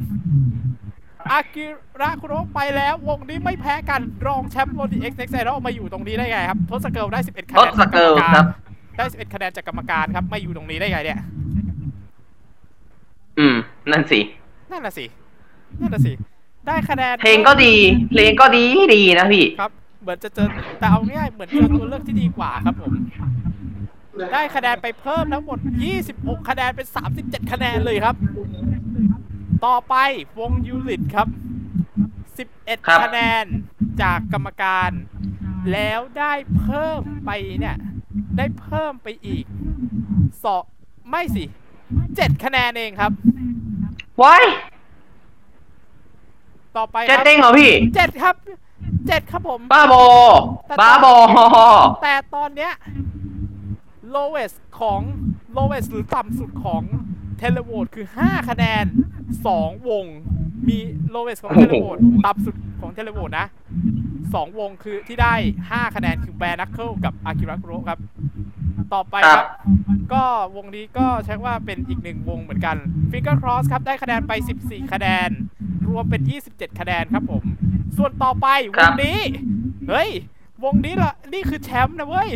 [1.32, 1.66] อากิ
[2.02, 8.46] ระคุโระไปแล้ววงนี้ไม่แพ้กันรองแชมป์โรดีเอ็กซ์เน็กไซดอลมาอยู่ตรงนี้ได้ไงครับทศเกิลได้ 11 คะแนนจากกรรมทศเกิลการครับ
[8.98, 11.20] ได้ 11 คะแนนจากกรรมการครับไม่อยู่ตรงนี้ได้ไงเนี่ย
[13.40, 13.56] อืม
[13.92, 14.20] นั่นสิ
[14.72, 15.06] นั่นน่ะสิ
[15.80, 16.12] นั่นน่ะสิ
[16.68, 17.74] ได้คะแนน เพลงก็ดี
[18.12, 18.66] เพลงก็ดี
[18.96, 19.72] ดีนะพี่ ครับ
[20.02, 20.48] เหมือนจะเจอ
[20.80, 22.92] แต่เอาง่ายเหมือนเจอตัวเลือกที่ดีกว่าครับผม
[24.34, 25.60] ได้คะแนนไปเพิ่มทั้งหมด
[26.04, 26.88] 26 คะแนนเป็น
[27.20, 28.16] 37 คะแนนเลยครับ
[29.66, 29.96] ต่อไป
[30.40, 31.28] วงยูริตครับ
[32.88, 33.46] ครับ 11 คะแนน
[34.02, 34.92] จากกรรมการ
[35.72, 37.30] แล้วได้เพิ่มไป
[37.60, 37.78] เนี่ย
[38.38, 39.46] ได้เพิ่มไปอีก
[40.44, 40.64] สอง
[41.10, 41.44] ไม่สิ
[41.94, 43.12] 7คะแนนเองครับ
[44.22, 44.44] ว้าย
[46.78, 48.36] ต่อไปคเจ๊รับเต้งเหรอพี่เจ็ดครับ
[49.08, 50.04] เจ็ดครับผมบ้าบอ
[50.82, 51.16] บ้าบอ
[52.04, 52.74] แต่ตอนเนี้ย
[54.16, 55.02] lowest ของ
[55.58, 56.84] lowest หรือต่ำสุดของ
[57.42, 58.86] t e l e v o t คือ 5 คะแนน
[59.38, 60.06] 2 วง
[60.68, 60.78] มี
[61.14, 63.20] lowest ของ t e l e v o t ต่ำสุดของ t e l e v
[63.22, 63.46] o t นะ
[64.04, 65.34] 2 วงคือที่ได้
[65.66, 68.00] 5 คะแนนคือ Bare Knuckle กับ Akira Kuro ครับ
[68.94, 69.48] ต่อไปคครัรับบ
[70.14, 70.24] ก็
[70.56, 72.78] วงนี้ก็ใช้ว่าเป็นอีกหนึ่งวงเหมือนกัน
[73.12, 74.32] Finger Cross ครับ ได้คะแนนไป
[74.62, 75.30] 14 คะแนน
[75.88, 76.22] รวมเป็น
[76.52, 77.44] 27 คะแนนครับผม
[77.98, 79.20] ส่วนต่อไปวงนี้ครับ
[79.90, 80.10] เฮ้ย
[80.64, 82.30] วงนี้ละนี่คือแชมป์นะเว้ย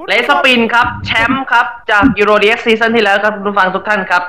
[0.00, 4.22] คุณเลสปินครับ แชมป์ครับ จาก Euro DX ซีซั่นที่แล้วครับคุณผู้ฟังทุกท่านครับ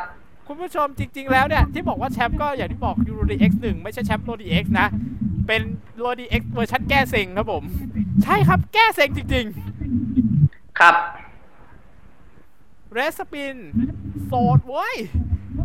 [0.48, 4.88] คุณผู้ชมจริง ๆ แล้วเนี่ยที่บอกว่าแชมป์ก็อย่างที่บอก Euro DX 1ไม่ใช่แชมป์ Euro DX นะ
[5.48, 5.62] เป็น
[6.04, 7.64] Road DX เวอร์ชันแก้เซ็งครับผม
[8.24, 9.46] ใช่ครับแก้เซ็งจริง
[10.80, 13.58] ครับๆเรสปิน
[14.26, 14.96] โสดเว้ย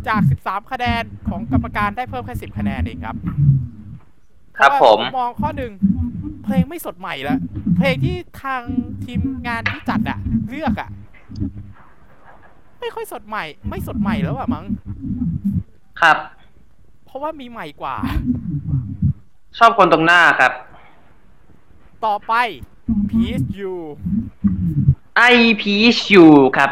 [0.09, 3.17] จาก 13 คะแนนของกรรมการได้เพิ่มแค่ 10 คะแนนเองครับ
[4.59, 5.73] ครับเพาะว่าผมมองข้อหนึ่ง
[6.47, 7.39] เพลงไม่สดใหม่แล้ว
[7.77, 8.63] เพลงที่ทาง
[9.05, 10.19] ทีมงานที่จัดอะ
[10.49, 10.89] เลือกอะ
[12.81, 14.65] ไม่ค่อยสดใหม่ ไม่สดใหม่แล้วอะมั้ง
[16.01, 16.17] ครับ
[17.07, 17.97] เพราะว่ามีใหม่กว่า
[19.59, 20.53] ชอบคนตรงหน้าครับ
[22.05, 22.33] ต่อไป
[23.09, 23.75] Peace You
[25.33, 26.25] IPSU
[26.57, 26.71] ครับ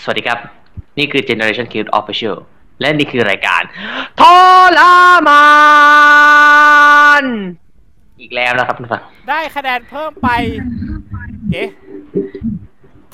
[0.00, 0.38] สวัสดีครับ
[0.98, 2.36] นี่คือ Generation Kid Official
[2.80, 3.62] และนี่คือรายการ
[4.20, 4.22] ท
[4.78, 4.80] ร
[5.28, 5.46] มา
[7.22, 7.24] น
[8.20, 10.28] อีกแล้วนะครับทุกท่านได้คะแนนเพิ่มไป
[11.52, 11.68] เอ๊ะ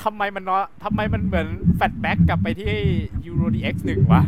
[0.03, 2.77] ทำไมมันเนาะทำไมมันเหมือนแฟลชแบ็กกลับไปที่
[3.29, 4.21] Euro DX 1วะ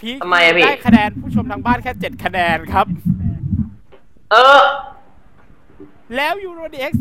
[0.00, 2.86] พีคทำไมอะพี่ ได้คะแนนผู้ชมทางบ้านแค่7คะแนนครับ
[4.32, 4.60] เออ
[6.16, 6.94] แล้ว Euro DX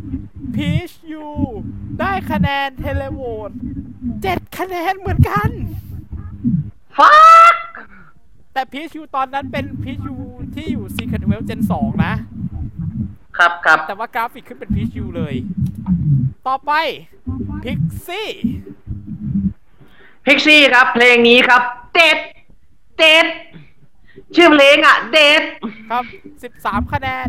[0.00, 0.94] 1 Peach
[1.24, 1.26] U
[2.00, 3.50] ได้คะแนน televote
[4.04, 5.50] 7คะแนนเหมือนกัน
[6.98, 7.54] fuck
[8.56, 10.16] แต่ Peach U ตอนนั้นเป็น Peach U
[10.54, 12.14] ที่อยู่ Secret Twelve Gen 2 นะ
[13.38, 15.34] ครับครับแต่ว่ากราฟิกขึ้นเป็น Peach U เลย
[16.46, 16.72] ต่อไป
[17.64, 18.32] Pixie
[20.26, 21.62] พิกซี่ครับเพลงนี้ครับ
[21.94, 22.18] เด็ด
[22.98, 23.26] เด็ด
[24.36, 25.42] ชื่อเพลงอะ เด็ด
[25.90, 26.04] ครับ
[26.58, 27.28] 13 คะแนน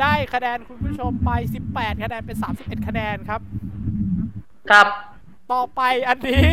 [0.00, 1.30] ได้คะแนนคุณผู้ชมไป
[1.66, 3.40] 18 คะแนนเป็น 31 คะแนนครับ
[4.70, 4.88] ครับ
[5.52, 6.46] ต่อไปอันนี้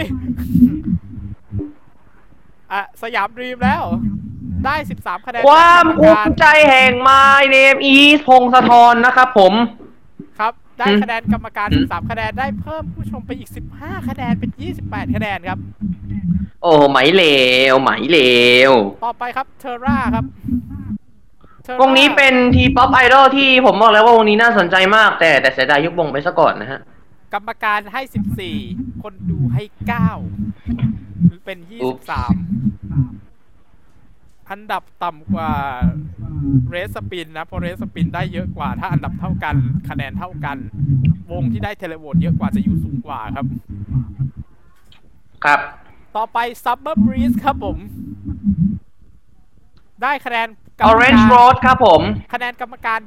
[2.73, 3.83] อะสยามดรีมแล้ว
[4.65, 9.53] ได้ 13 คะแนนความจกกรภูรการมิใจแห่ง My Name is พงศธรนะครับผม
[10.39, 13.49] ครับ ได้อืมคะแนนกรรมการอืม13 คะแนนได้เพิ่มผู้ชมไปอีก
[13.79, 14.51] 15 คะแนนเป็น
[14.83, 15.59] 28 คะแนนครับ
[16.63, 17.23] โอ้ไหมเหล
[17.73, 18.19] วไหมเหล
[18.69, 18.73] ว
[19.05, 20.25] ต่อไปครับเทอร่าครับ
[21.65, 26.79] Terra วงนี้เป็นทีป๊อปไอดอลที่ผมบอกแล้วว่าวงนี้น่าสนใจมาก แต่แต่เสียดายยุบวงไปซะก่อนนะฮะ
[27.33, 28.01] กรรมการให้
[28.51, 29.63] 14 คนดูให้
[30.59, 31.12] 9
[31.45, 31.71] เป็น23
[34.49, 35.51] อันดับต่ำกว่า
[36.69, 39.55] เรสปินนะเพราะเรสปินได้เยอะกว่า ถ้าอันดับเท่ากัน
[39.89, 40.57] คะแนนเท่ากัน
[41.31, 43.45] วงที่ได้ televote เยอะกว่าจะอยู่สูงกว่าครับ
[45.45, 45.59] ครับ
[46.15, 47.77] ต่อไป Summer Breeze ครับผม
[50.03, 50.47] ได้คะแนน
[50.79, 52.01] กรรมการ Orange Road ครับผม
[52.33, 52.99] คะแนนกรรมการ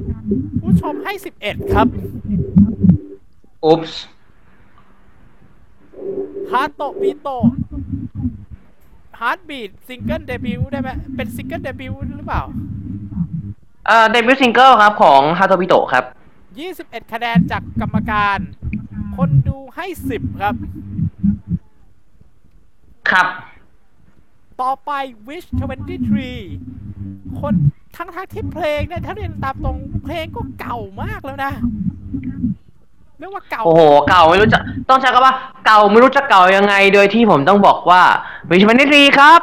[0.00, 1.12] 20 ผู้ชมให้
[1.42, 1.86] 11 ครับ
[3.64, 4.02] oops
[6.54, 7.28] ฮาร์ตโตบีโต
[9.20, 12.42] ฮาร์ดบีดซิงเกิลเดบิวต์ได้ไหมเป็นซิงเกิลเดบิวต์หรือเปล่า
[13.86, 16.04] เอ่อเดบิวต์ซิงเกิลครับของฮาโตบิโตะครับ
[16.58, 18.38] 21 คะแนนจากกรรมการ
[19.16, 20.54] คนดูให้ 10 ครับ
[23.10, 23.26] ครับ
[24.62, 24.90] ต่อไป
[25.26, 25.48] Wish
[26.64, 27.54] 23 คน
[27.96, 31.52] ทั้งทั้งๆที่เพลงเนี่ยถ้าเรียนตามตรงเพลงก็เก่ามากแล้วนะ
[33.18, 35.34] เรียกว่าเก่าโอ้โหเก่าไม่รู้จะต้องใช้คำว่า
[35.66, 38.02] เก่าไม่รู้จะเก่ายังไง โดยที่ผมต้องบอกว่า
[38.50, 39.40] วิชมันนี่รีครับ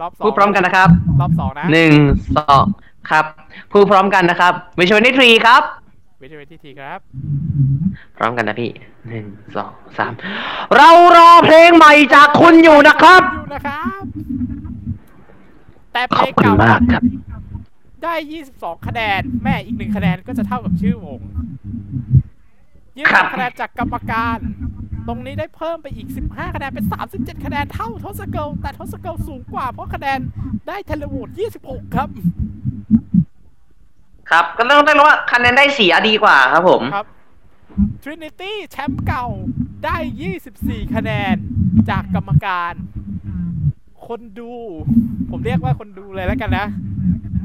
[0.00, 0.88] รอบสองพูดพร้อมกันนะครับ
[1.20, 1.92] รอบสองนะหนึ่ง
[2.36, 2.64] สอง
[3.10, 3.24] ครับ
[3.72, 5.62] พูดพร้อมกันนะครับวิชมันนี่รีครับ
[6.22, 6.98] วิช23ทีครับ
[8.16, 8.70] พร้อมกันนะพี่
[9.08, 10.12] หนึ่งสองสาม
[10.76, 14.02] เรารอเพลงใหม่จากคุณอยู่นะครับอยู่นะครับ
[15.92, 17.02] แต่เพขลอบงคุณเก่ามากครับ
[18.04, 18.14] ได้
[18.50, 21.20] 22 คะแนน แม่อีกหนึ่งคะแนนก็จะเท่ากับชื่อวง
[22.96, 24.38] ยี่ครับคะแนนจากกรรมการ
[25.08, 30.18] ตรงนี้ได้เพิ่มไปอีก 15 คะแนนเป็น 37 คะแนนเท่าทศเกิลแต่ทศเกิลสูงกว่าเพราะคะแนน
[30.68, 31.28] ได้เทเลโหวต
[31.62, 32.08] 26 ครับ
[34.30, 37.06] ครับก็ต้องได้รู้ว่าคะแนนได้เสียดีกว่าครับผมครับ
[38.02, 39.26] Trinity แชมป์เก่า
[39.84, 39.96] ได้
[40.40, 41.34] 24 คะแนน
[41.90, 42.72] จากกรรมการ
[44.06, 44.52] คนดู
[45.30, 46.66] ผมเรียกว่าคนดูเลยแล้วกันนะ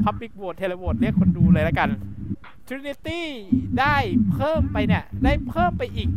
[0.06, 1.90] Public Vote Televote เรียกคนดูเลยแล้วกัน
[2.70, 3.22] Trinity
[3.80, 3.96] ได้
[4.34, 6.10] เพิ่มไปเนี่ย ได้เพิ่มไปอีก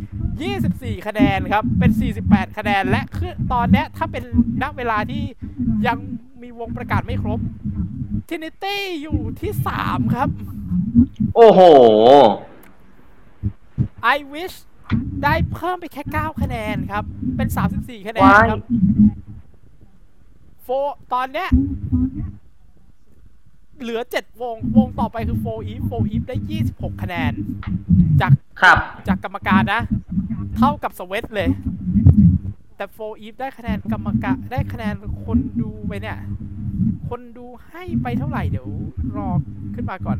[0.49, 1.91] 24 คะแนนครับ เป็น
[2.25, 4.23] 48 คะแนน และคือตอนเนี้ยถ้าเป็น
[4.61, 5.23] ณเวลาที่
[5.87, 5.97] ยัง
[6.41, 7.39] มีวงประกาศไม่ครบ
[8.29, 9.51] Trinity อยู่ที่
[9.83, 10.29] 3 ครับ
[11.35, 11.59] โอ้โห
[14.15, 14.55] I wish
[15.23, 17.03] ได้เพิ่มไปแค่ 9 คะแนนครับ
[17.37, 18.61] เป็น 34 คะแนนว้ายครับ
[20.63, 20.67] โฟ
[21.13, 21.49] ตอนเนี้ย
[23.83, 26.35] เหลือ 7 วง วงต่อไปคือ4EVE 4EVE ได้
[26.69, 27.31] 26 คะแนน
[28.21, 28.31] จาก
[28.61, 28.77] ครับ
[29.07, 29.81] จากกรรมการนะ
[30.57, 31.49] เท่ากับสเวตเลย
[32.75, 36.17] แต่ 4EVE ได้คะแนนกรรมการได้คะแนนคนดูไปเนี่ย
[37.09, 38.69] คนดูให้ไปเท่าไหร่เดี๋ยว
[39.15, 39.29] รอ
[39.75, 40.17] ขึ้นมาก่อน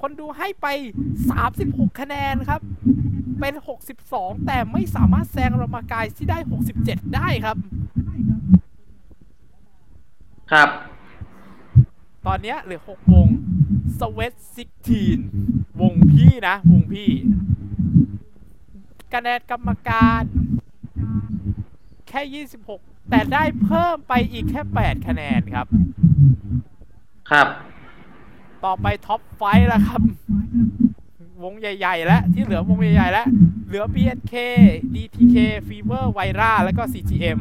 [0.00, 0.66] คนดูให้ไป
[1.32, 2.60] 36 คะแนนครับ
[3.40, 3.54] เป็น
[4.00, 6.38] 62 แต่ไม่สามารถแซงรามากายที่ได้
[6.76, 7.56] 67 ได้ครับ
[10.52, 10.68] ครับ
[12.26, 13.28] ตอนเนี้ยเหลือ6วง
[14.00, 14.32] สเวต
[15.06, 17.10] 16วงพี่นะ วงพี่
[19.14, 20.22] คะแนนกรรมการ
[22.08, 25.66] แค่ 26 แต่ได้เพิ่มไปอีกแค่ 8 คะแนนครับ
[27.30, 27.46] ครับ
[28.64, 30.02] ต่อไปท็อปไฟว์แล้วครับ
[31.42, 33.26] วงใหญ่ ๆ แล้ว ที่เหลือวงใหญ่ ๆ แล้ว
[33.66, 34.34] เหลือ BNK
[34.94, 35.36] DTK
[35.68, 37.38] Fever Vira แล้วก็ CGM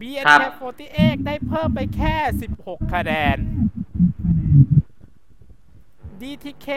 [0.00, 2.16] BNK48 ได้เพิ่มไปแค่
[2.54, 3.36] 16 คะแนน
[6.20, 6.68] DTK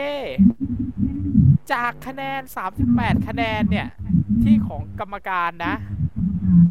[1.71, 2.41] จากคะแนน
[2.85, 3.87] 38 คะแนนเนี่ย
[4.43, 5.75] ที่ของกรรมการนะ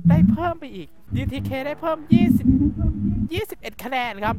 [0.09, 1.99] ได้เพิ่มไปอีก DTK ได้เพิ่ม
[2.89, 4.37] 20 21 คะแนนครับ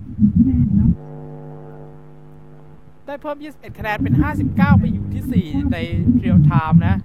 [3.06, 4.14] ได้เพิ่ม 21 คะแนนเป็น
[4.48, 5.78] 59 ไปอยู่ที่ 4 ใน
[6.20, 6.96] real time นะ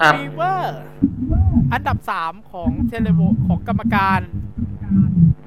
[0.00, 4.20] ครับ FEVER อันดับ 3 ของ televote ของกรรมการ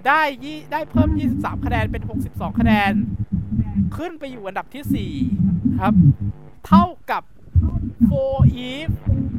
[0.08, 2.92] ได้ยี่ได้เพิ่ม 23 คะแนนเป็น 62 คะแนน
[3.98, 5.94] ขึ้นไปอยู่อันดับที่ 4 ครับ
[6.68, 7.24] เท่ากับ
[7.94, 8.94] 4 Eve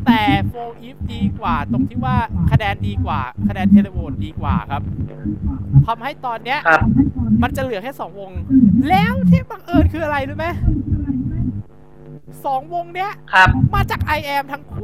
[0.06, 0.22] แต่
[0.58, 2.16] 4 Eve ดีกว่าตรงที่ว่า
[2.50, 4.82] คะแนนดีกว่า คะแนน televote ดีกว่าครับ
[5.86, 6.82] ทำให้ตอนเนี้ยครับ
[7.42, 8.32] มันจะเหลือแค่สองวง
[8.88, 10.46] แล้วที่บังเอิญคืออะไรรู้ไหม
[12.44, 14.74] สองวงเนี้ยครับมาจาก I am ทั้งค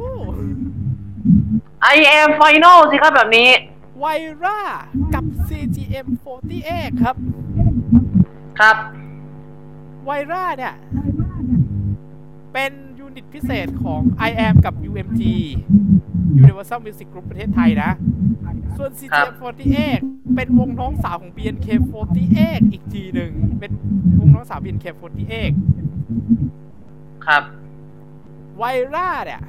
[1.83, 3.49] I am final สิครับแบบนี้
[3.99, 4.05] ไว
[4.43, 4.61] ร่า
[5.13, 6.07] กับ CGM
[6.55, 7.15] 48ครับ
[8.59, 8.75] ครับ
[10.05, 10.73] ไวร่าเนี่ย
[12.53, 15.21] เป็นยูนิตพิเศษของ I am กับ UMG
[16.41, 17.91] Universal Music Group ประเทศไทยนะ
[18.77, 21.67] ส่วนครั CGM บ48เป็นวงน้องสาวของ BNK
[22.19, 23.71] 48อีกทีหนึ่ง เป็น
[24.19, 24.85] วงน้องสาว BNK
[25.99, 27.43] 48ครับ
[28.63, 29.41] ไวร่าเนี่ย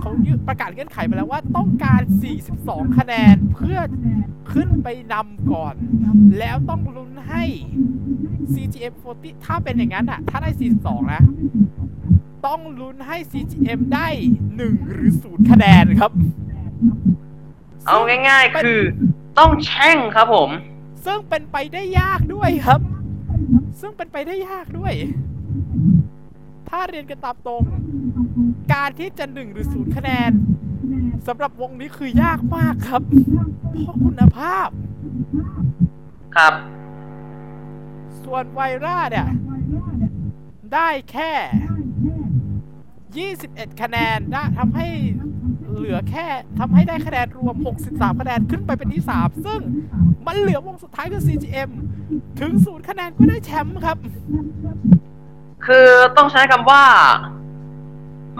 [0.00, 2.02] เขายืดประกาศเงื่อนไขมาแล้วว่าต้องการ
[2.48, 3.78] 42 คะแนนเพื่อ
[4.52, 5.74] ขึ้นไปนำก่อน
[6.38, 7.44] แล้วต้องลุ้นให้
[8.52, 10.50] CGM 40ถ้าเป็นอย่างนั้นอะถ้าได้
[10.82, 11.22] 42 นะ
[12.46, 14.08] ต้องลุ้นให้ CGM ได้
[14.50, 16.12] 1 หรือ 0 คะแนนครับ
[17.86, 17.98] เอา
[18.28, 18.80] ง่ายๆ คือ
[19.38, 20.50] ต้องแช่งครับผม
[21.04, 22.80] ซึ่งเป็นไปได้ยากด้วยครับ
[23.80, 24.92] ซึ่งเป็นไปได้ยากด้วย
[26.70, 27.62] ถ้าเรียนกันตามตรง
[28.74, 30.30] การที่จะหนึ่งหรือศูนย์คะแนน
[31.26, 33.02] สำหรับวงนี้คือยากมากครับ
[33.82, 34.68] เพราะคุณภาพ
[36.36, 36.54] ครับ
[38.22, 39.28] ส่วนไวร่าเนี่ย
[40.74, 41.32] ได้แค่
[43.38, 44.86] 21 คะแนนได้ทำให้
[45.76, 46.26] เหลือแค่
[46.58, 47.56] ทำให้ได้คะแนนรวม
[47.88, 49.60] 63 คะแนนขึ้นไปเป็นที่ 3 ซึ่ง
[50.26, 51.70] มันเหลือวงสุดท้ายคือ CGM
[52.40, 53.98] ถึงศูนย์คะแนนก็ได้แชมป์ครับ
[55.66, 56.82] คือต้องใช้คำว่า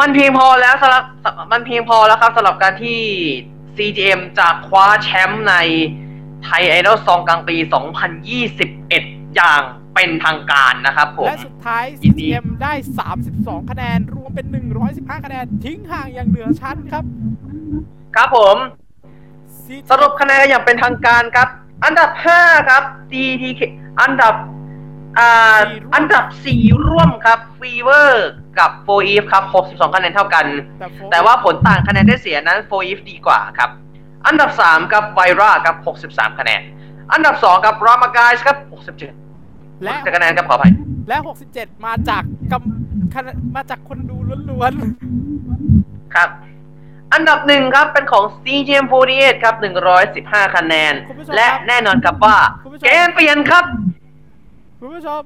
[0.00, 1.04] มันเพียงพอแล้วสำหรับ
[1.52, 3.00] มันเพียงพอแล้วครับสำหรับการที่
[3.76, 5.54] CGM จะคว้าแชมป์ใน
[6.44, 7.56] Thai Idol Song กลางปี
[8.46, 9.62] 2021 อย่าง
[9.94, 12.72] เป็นทางการนะครับผม และสุดท้ายยินดี CGM ได้
[13.22, 14.46] 32 คะแนน รวมเป็น
[14.86, 17.04] 115 คะแนน ทิ้งห่างอย่างเหลือชั้นครับ
[18.16, 18.56] ครับผม
[19.62, 21.48] CGM สรุปคะแนนอย่างเป็นทางการครับ
[21.84, 22.10] อันดับ
[22.40, 23.60] 5 ครับ DTK
[24.02, 24.34] อันดับ
[25.18, 26.24] อ่าสี่ร่วมอันดับ
[26.56, 30.46] 4 ร่วมครับ FEVER กับ 4EVE ครับ 62 คะแนนเท่ากัน
[30.78, 33.70] แต่โฟแต่ว่าผลต่างคะแนนได้เสียนั้น 4EVE ดีกว่าครับ
[34.26, 35.76] อันดับ 3 กับไวรากับ
[36.08, 36.62] 63 คะแนน
[37.12, 38.56] อันดับ 2 กับรามากายครับ
[39.20, 40.72] 67 และ67คะแนนครับขออภัย
[41.08, 41.16] และ
[41.50, 44.16] 67 มาจากกำคะแนนมาจากคนดู
[44.50, 44.72] ล้วน
[46.14, 46.30] ครับ
[47.14, 49.54] อันดับหนึ่งครับเป็นของ CGM48 ครับ
[50.24, 50.94] 115 คะแนน
[51.36, 52.36] และแน่นอนครับว่า
[52.84, 53.95] เกมเปลี่ยนครับๆ
[54.88, 55.24] คุณผู้ชม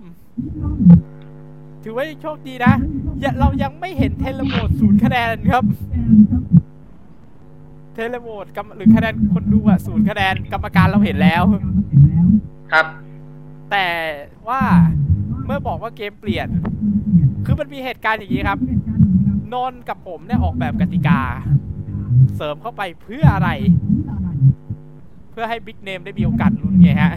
[1.83, 2.75] ถือว่ายังโชคดีนะ
[3.21, 5.65] อย่าเรายังไม่เห็นเทเลโหมดศูนย์คะแนนครับ
[7.95, 11.43] เทเลโหมดกรรมหรือคะแนนคนดูอะศูนย์คะแนนกรรมการเราเห็นแล้ว
[12.73, 12.87] ครับ
[13.71, 13.87] แต่
[14.49, 14.63] ว่า
[15.47, 16.49] เมื่อบอกว่าเกมเปลี่ยน
[17.45, 18.61] คือมันมีเหตุการณ์อย่างนี้ครับ
[19.53, 21.21] นนท์กับผมเนี่ยออกแบบกติกา
[22.37, 23.51] เสริมเข้าไปเพื่ออะไร
[25.31, 27.15] เพื่อให้บิ๊กเนมได้มีโอกาสลุ้นไงฮะ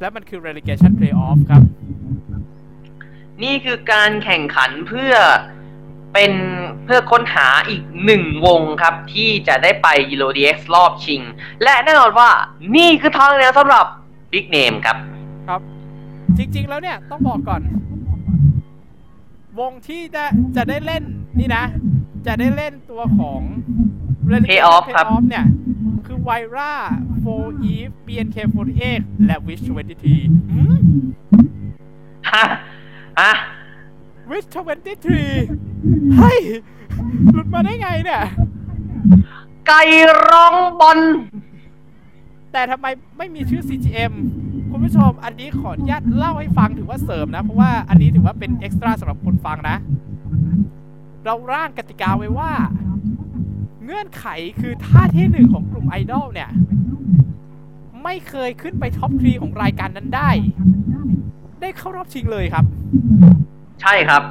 [0.00, 1.62] และมันคือ relegation playoff ครับ
[3.42, 5.14] นี่คือการแข่งขันเพื่อ
[6.12, 6.32] เป็น
[6.84, 11.20] เพื่อค้นหาอีกหนึ่งวงครับ ที่จะได้ไป Euro DX รอบชิง
[11.62, 12.30] และแน่นอนว่า
[12.76, 13.86] นี่คือทางแนวสำหรับ
[14.32, 14.96] Big Name ครับ
[15.48, 15.60] ครับ
[16.36, 17.60] จริง ๆ แล้วเนี่ย ต้องบอกก่อน
[19.60, 20.24] วงที่จะ
[20.56, 21.04] จะได้เล่น
[21.38, 21.64] นี่นะ
[22.26, 23.40] จะได้เล่นตัวของ
[24.32, 25.44] Relegation Playoff ครับ Playoff เนี่ย
[26.06, 26.74] คือไวร่า
[27.18, 27.24] โฟ
[27.62, 30.74] อีฟ BNK48 และ Wish 23หืม
[32.30, 32.44] ฮะ
[33.20, 33.32] อะ
[34.30, 34.46] Wish
[35.32, 36.38] 23เฮ้ย
[37.32, 38.22] หลุดมาได้ไงเนี่ย
[39.66, 39.82] ไก่
[40.28, 40.98] ร้องบอล
[42.52, 42.86] แต่ทำไม
[43.18, 44.12] ไม่มีชื่อ CGM
[44.70, 49.76] คุณผู้ชมอันนี้ขออนุญาตเล่าให้ฟังถือว่าเสริมนะ เพราะว่าอันนี้ถือว่าเป็นเอ็กซ์ตร้าสำหรับคนฟังนะ
[51.24, 52.52] เราร่างกติกาไว้ว่า
[53.86, 54.26] เงื่อนไข
[54.60, 56.50] คือท่าที่หนึ่งของกลุ่มไอดอลเนี่ย
[58.04, 60.30] ไม่เคยขึ้นไปท็อปทรีของรายการนั้นได้
[61.60, 62.64] ได้เข้ารอบชิงเลยครับ
[63.82, 64.22] ใช่ครับ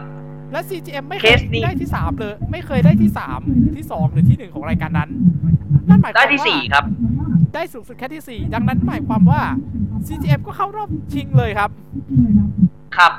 [0.51, 5.09] และ CGM ไม่เคเคยสนี้ได้ที่3เลย ไม่เคยได้ที่3ที่2หรือที่1ของรายการนั้น
[5.89, 6.85] นั่นหมายความได้ว่าที่สี่ครับ
[7.53, 9.41] ได้สูงสุดแค่ที่4ดังนั้นหมายความว่า
[10.07, 11.69] CGM ก็เข้ารอบชิงเลยครับ
[12.97, 13.11] ครับ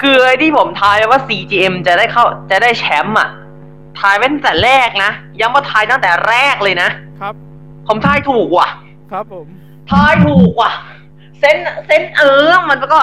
[0.00, 3.28] คือไอ้ที่ผมทายว่า CGM จะได้เข้าจะได้แชมป์อะ
[4.00, 6.88] ทายไว้ตั้งแต่แรกนะย้ำว่าทายตั้งแต่แรกเลยนะ
[7.20, 7.34] ครับ
[7.88, 8.68] ผมทายถูกว่ะ
[9.12, 9.46] ครับผม
[9.90, 10.72] ทายถูกว่ะ
[11.38, 13.00] เซนเซนเออมันก็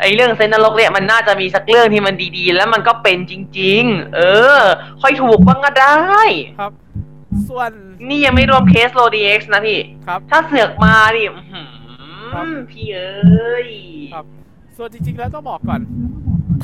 [0.00, 4.20] ไอเรื่องเซนนรกเนี่ยมันน่าจะมีสักเรื่องที่มันดีๆ แล้วมันก็เป็นจริง ๆ เอ
[4.58, 4.60] อ
[5.00, 5.96] ค่อยถูกบ้างก็ได้
[6.58, 6.72] ครับ
[7.48, 7.70] ส่วน
[8.08, 11.60] นี่ยังไม่รวมเคสโรดีเอ็กซ์นะพี่ ครับ ถ้าเสือกมาดิอื้อหื
[12.32, 13.68] ครับอพี่เอ้ย
[14.14, 14.24] ครับ
[14.76, 15.80] ส่วนจริงๆแล้วต้องบอกก่อน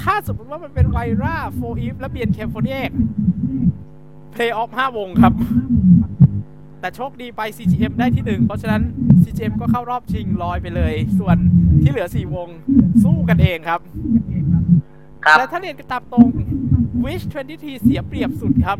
[0.01, 2.91] ถ้าสมมติว่ามันเป็นไวร่าโฟอีฟและเบียนเคโฟเนก
[4.33, 5.33] เพลย์ออฟ5วงครับ
[6.81, 8.83] แต่โชคดีไป CGM ได้ที่หนึ่งเพราะฉะนั้น
[9.23, 11.37] CGM ก็เข้ารอบชิงลอยไปเลย ส่วน
[11.83, 12.49] ที่เหลือ4วง
[13.03, 13.81] สู้กันเองครับ
[15.25, 16.29] ครับ และถ้าเรียนกันตามตรง
[17.05, 18.79] Wish 20T เสียเปรียบสุดครับ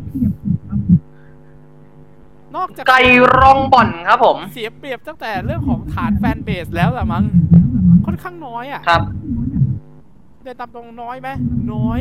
[2.55, 3.01] นอกจากไก่
[3.37, 7.25] รองบ่อนครับผม เสียเปรียบตั้งแต่เรื่องของฐานแฟนเบสแล้วละมั้ง
[8.05, 9.01] ค่อนข้างน้อยอะครับ
[10.43, 11.29] เรียนตามตรงน้อยไหม
[11.73, 11.99] น้อย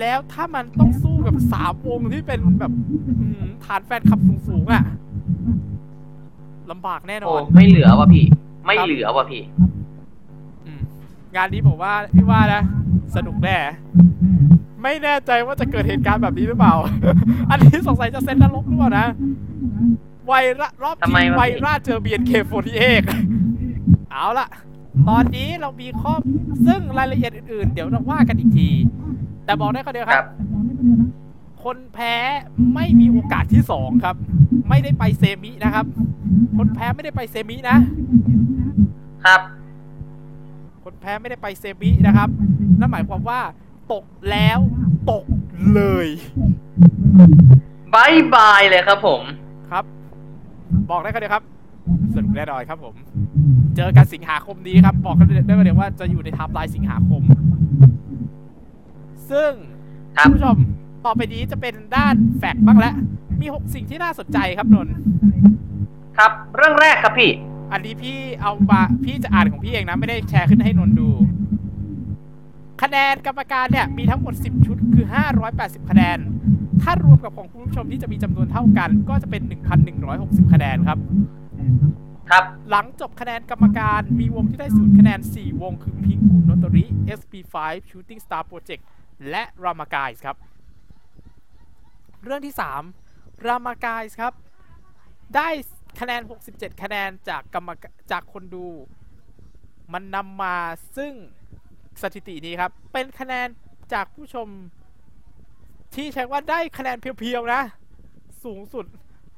[0.00, 2.72] แล้วถ้ามันต้องสู้กับสามวงที่เป็นแบบ
[3.20, 4.84] อืมฐานแฟนคลับสูงๆอะ
[6.70, 8.24] ลำบากแน่นโอ้อนไม่เหลือว่ะพี่
[8.64, 9.42] ไม่ครับเหลือว่ะพี่
[10.66, 10.80] อืม
[11.36, 12.62] งานนี้ผมว่าพี่ว่านะ
[13.16, 13.58] สนุกแน่
[14.82, 16.74] ไม่แน่ใจว่าจะเกิดเหตุการณ์แบบนี้หรือเปล่า
[17.50, 19.06] อันนี้สงสัยจะเซ็นนรกหรือเปล่านะ
[20.26, 23.02] ไวระรอบทำไมที่วะไวพี่ราชเจอเบียนเคโฟทีเอก
[24.10, 24.48] เอาล่ะ
[25.08, 26.12] ตอนนี้เรามีข้อ
[26.66, 28.68] ซึ่งรายละเอียดอื่นๆ เดี๋ยวเราว่ากันอีกที
[29.44, 30.26] แต่บอกได้ก็เดียวคครัรับบ
[31.64, 32.14] คนแพ้
[32.74, 34.16] ไม่มีโอกาสที่สองครับ
[34.68, 35.86] ไม่ได้ไปเซมินะครับ
[36.56, 37.78] คนแพ้ไม่ได้ไปเซมินะ
[39.24, 39.40] ครับ
[40.84, 42.28] คนแพ้ไม่ได้ไป semi นะครับ
[42.78, 43.40] นั่นหมายความว่า
[43.92, 44.58] ตกแล้ว
[45.10, 45.24] ตก
[45.74, 46.08] เลย
[47.94, 49.22] บายบายเลยครับผม
[49.70, 49.84] ครับ
[50.90, 51.44] บอกได้ก็เดียวครับ
[52.14, 52.94] สนุกแน่นอนครับผม
[53.76, 57.22] เจอกันสิงหาคมนี้ครับ บอกกันได้ก็เดียวว่าจะอยู่ในไทม์ไลน์สิงหาคม
[59.30, 59.52] ซึ่ง
[60.16, 60.56] ครับณผู้ชม
[61.04, 62.94] ต่อไปนี้จะเป็นด้าน fact บ้างแล้ว
[63.40, 64.94] มี6สิ่งที่น่าสนใจครับนนท์
[66.18, 67.32] ครับ เรื่องแรกครับพี่
[67.72, 71.08] อันนี้พี่เอามาพี่จะอ่านของพี่เองนะ ไม่ได้แชร์ขึ้นให้นนท์ดู
[72.82, 75.06] คะแนนกรรมการเนี่ย มีทั้งหมด 10 ชุดคือ
[75.48, 76.18] 580 คะแนน
[76.82, 79.42] ถ้ารวมกับของคุณผู้ชมที่จะมีจำนวนเท่ากัน ก็จะเป็น
[79.98, 80.98] 1,160 คะแนนครับ
[82.30, 86.84] ครับ หลังจบคะแนนกรรมการมีวงที่ได้ศูนย์คะแนน 4 วงคือพิงกุนโนโตริ
[87.18, 87.54] SP5
[87.88, 88.82] Shooting Star Project
[89.30, 90.36] และ Rama Guys ครับ
[92.24, 92.54] เรื่องที่
[93.00, 94.32] 3 Rama Guys ครับ
[95.36, 95.48] ได้
[96.00, 98.66] คะแนน 67 คะแนนจากกรรมกจากคนดู
[99.92, 100.56] มันนำมา
[100.96, 101.12] ซึ่ง
[102.02, 103.48] สถิตินี้ครับ เป็นคะแนน
[103.92, 104.48] จากผู้ชม
[105.94, 107.62] ที่ใช้ว่าได้คะแนนเพียวๆนะ
[108.44, 108.86] สูงสุด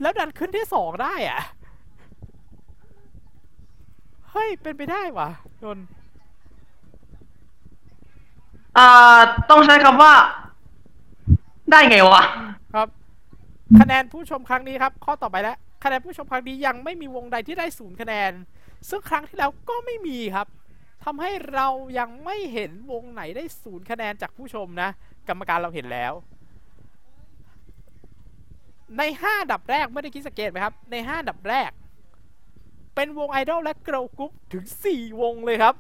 [0.01, 1.43] แล้วดันขึ้นที่ 2 ได้อะ
[4.31, 5.29] เฮ้ย เป็นไปได้วะ
[5.65, 5.87] นนท์
[8.79, 9.21] อ่า
[9.51, 10.13] ต้องใช้คำว่า
[11.71, 12.25] ได้ไงวะ
[12.75, 12.89] ครับ
[13.81, 18.33] คะแนนผู้ชมครั้งนี้ครับ ข้อต่อไปแล้ว คะแนนผู้ชมครั้งนี้ยังไม่มีวงใดที่ได้ศูนย์คะแนน
[18.89, 20.47] ซึ่งครั้งที่แล้วก็ไม่มีครับ
[21.05, 21.69] ทำให้เรา
[21.99, 24.89] ยังไม่เห็นวงไหนได้ศูนย์คะแนนจากผู้ชมนะ
[25.29, 26.13] กรรมการเราเห็นแล้ว
[28.99, 31.71] ในห้าอันดับแรกไม่ได้คิดสังเกตไหมครับ ในห้าอันดับแรก
[33.03, 35.75] เป็นวงไอดอลและเกิร์ลกรุ๊ปถึงสี่วงเลยครับ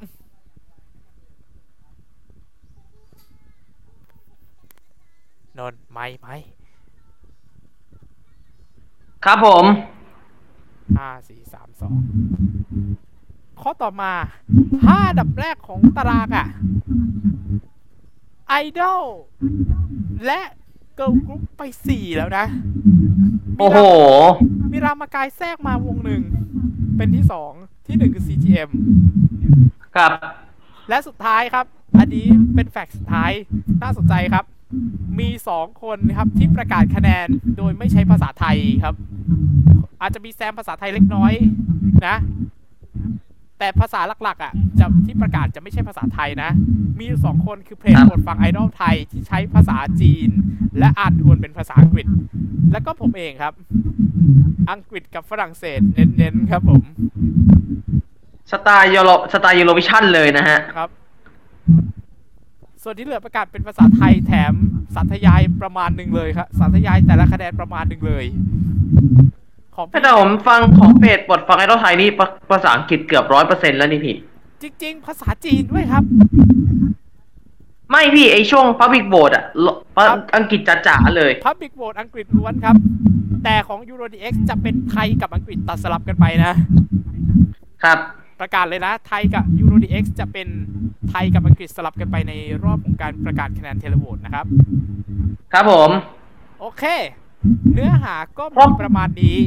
[5.58, 6.36] นนท์ไม่ไม่
[9.24, 9.64] ครับผม
[10.96, 11.98] ห้าสี่สามสอง
[13.60, 14.12] ข้อต่อมา
[14.86, 16.46] ห้าอันดับแรกของตารางอะ
[18.48, 19.02] ไอดอล
[20.26, 20.40] และ
[20.96, 22.44] เกิร์ลกรุ๊ปไปสี่แล้วนะ
[23.58, 23.78] โอ้โห
[24.72, 26.24] มีรามากายแทรกมาวงหนึ่ง
[26.96, 27.52] เป็นที่สอง
[27.86, 28.70] ที่หนึ่งคือ CGM
[29.96, 30.10] ครับ
[30.88, 31.66] และสุดท้ายครับ
[31.98, 33.32] อันนี้เป็นแฟกต์สุดท้าย
[33.82, 34.44] น่าสนใจครับ
[35.20, 37.26] มีสองคนครับที่ประกาศคะแนน
[37.58, 38.94] โดยไม่ใช้ภาษาไทยครับ
[40.00, 41.32] อาจจะมีแซมภาษาไทยเล็กน้อย
[42.06, 42.16] นะ
[43.60, 46.50] แต่ภาษาหลักๆ อะจะที่ประกาศจะไม่ใช่ภาษาไทยนะ
[46.98, 50.30] มีอยู่สองคนคือเพลงครับบทฟังไอดอลไทยที่ใช้ภาษาจีน
[50.78, 52.06] และอ่านทวนเป็นภาษาอังกฤษ
[52.72, 53.52] แล้วก็ผมเองครับ
[54.70, 56.82] อังกฤษกับฝรั่งเศสเน้นๆครับผม
[58.52, 60.90] สไตล์ยูโรสไตล์ Eurovision เลยนะฮะครับ
[62.82, 64.52] ส่วนที่เหลือประกาศเป็นภาษาไทยแถม
[64.94, 68.24] สาธยายประมาณหนึ่งเลยครับสาธยายแต่ละคะแนนประมาณหนึ่งเลย
[69.80, 74.16] ของพี่แต่ผมฟังของเพจบทฟังไอดอลไทยนี่ภาภาษาอังกฤษเกือบร้อยเปอร์เซ็นต์แล้วนี่พี่
[74.62, 76.04] จริง ๆ ภาษาจีนด้วยครับ
[77.90, 79.66] ไม่พี่ไอช่วง Public Vote อะล
[80.08, 82.76] ครับอังกฤษจ๋าๆเลย Public Vote อังกฤษล้วนครับ
[83.44, 86.52] แต่ของ EuroDX จะเป็นไทยกับอังกฤษตัดสลับกันไปนะ
[87.84, 87.98] ครับ
[88.40, 90.48] ประกาศเลยนะ ไทยกับ EuroDX จะเป็น
[91.10, 92.32] ไทยกับอังกฤษสลับกันไปใน
[92.64, 94.46] รอบของการประกาศคะแนนเทเลโหวตนะครับ
[95.52, 95.90] ครับผม
[96.60, 96.84] โอเค
[97.72, 99.38] เนื้อหาก็ครมีบประมาณนี้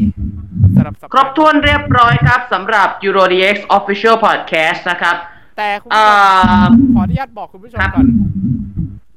[0.75, 5.15] สำหรับสัปครบดาห์ถ้วนเรียบร้อยครับสำหรับ EuroDX Official Podcast นะครับ
[5.57, 6.63] แต่คุณผู้อ่ชมา
[6.93, 8.07] ขออนุญาตบอกคุณผู้ชมครับก่อน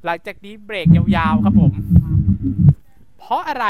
[0.05, 1.73] หลังจากนี้เบรกยาวๆครับผม
[3.19, 3.67] เพราะอะไร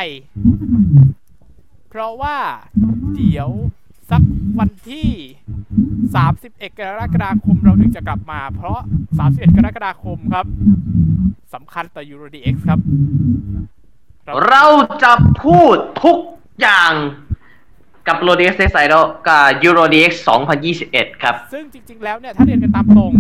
[1.89, 2.37] เพราะว่า
[3.17, 3.49] เดี๋ยว
[4.11, 4.23] สัก
[4.59, 5.09] วันที่
[6.15, 8.81] 31 กรกฎาคมเราถึงจะกลับมา เพราะ
[9.19, 10.47] 31 กรกฎาคมครับ
[11.55, 12.81] สำคัญต่อ EuroDX ครับ
[14.49, 14.65] เรา
[15.03, 15.13] จะ
[15.43, 16.19] พูดทุก
[16.61, 16.93] อย่าง
[18.09, 20.13] กับ EuroDX Next Idol กับ EuroDX
[20.67, 23.13] 2021 ครับ ซึ่งจริง ๆ แล้วเนี่ย ถ้าเรียนกันตามตรง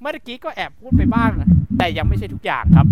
[0.00, 1.30] เมื่อกี้ก็แอบพูดไปบ้าง
[1.78, 2.86] แต่ยังไม่ใช่ทุกอย่างครับ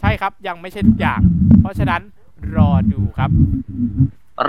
[0.00, 1.20] ใช่ครับยังไม่ใช่ทุกอย่าง
[1.60, 2.02] เพราะฉะนั้น
[2.56, 3.30] รอดูครับ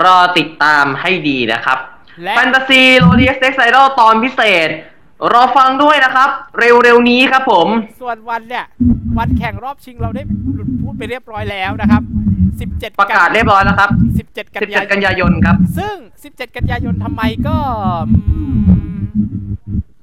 [0.04, 1.78] รอติดตามให้ดีนะครับ
[2.22, 4.68] และแฟนตาซี EuroDX Next Idol ตอนพิเศษ
[5.32, 7.68] รอฟังด้วยนะครับ เร็วๆนี้ครับผม
[8.00, 8.64] ส่วนวันเนี่ย
[9.18, 10.22] วันแข่งรอบชิงเราได้
[10.54, 12.02] หลุดพูดไปเรียบร้อยแล้วนะครับ
[12.50, 13.90] 17 ประกาศเรียบร้อยแล้วครับ
[14.22, 15.96] 17 กันยา17 กันยนยายนครับ ซึ่ง
[16.26, 17.56] 17 กันยายนทำไมก็
[18.08, 18.14] อื
[18.58, 18.62] ม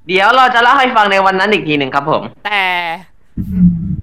[0.06, 2.64] เดี๋ยวเราจะเล่าให้ฟังในวันนั้นอีกทีหนึ่งครับผม แต่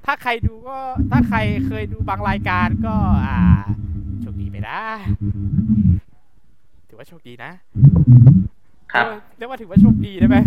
[0.05, 0.78] ถ้าใครดูก็
[1.11, 1.38] ถ้าใคร
[1.68, 2.95] เคยดูบางรายการก็
[3.26, 3.38] อ่า
[4.22, 4.80] โชคดีไปนะ
[6.88, 7.51] ถือว่าโชคดีนะ
[8.93, 9.05] ครับ
[9.38, 10.38] เรียกว่าถือว่าโชคดีได้ไหม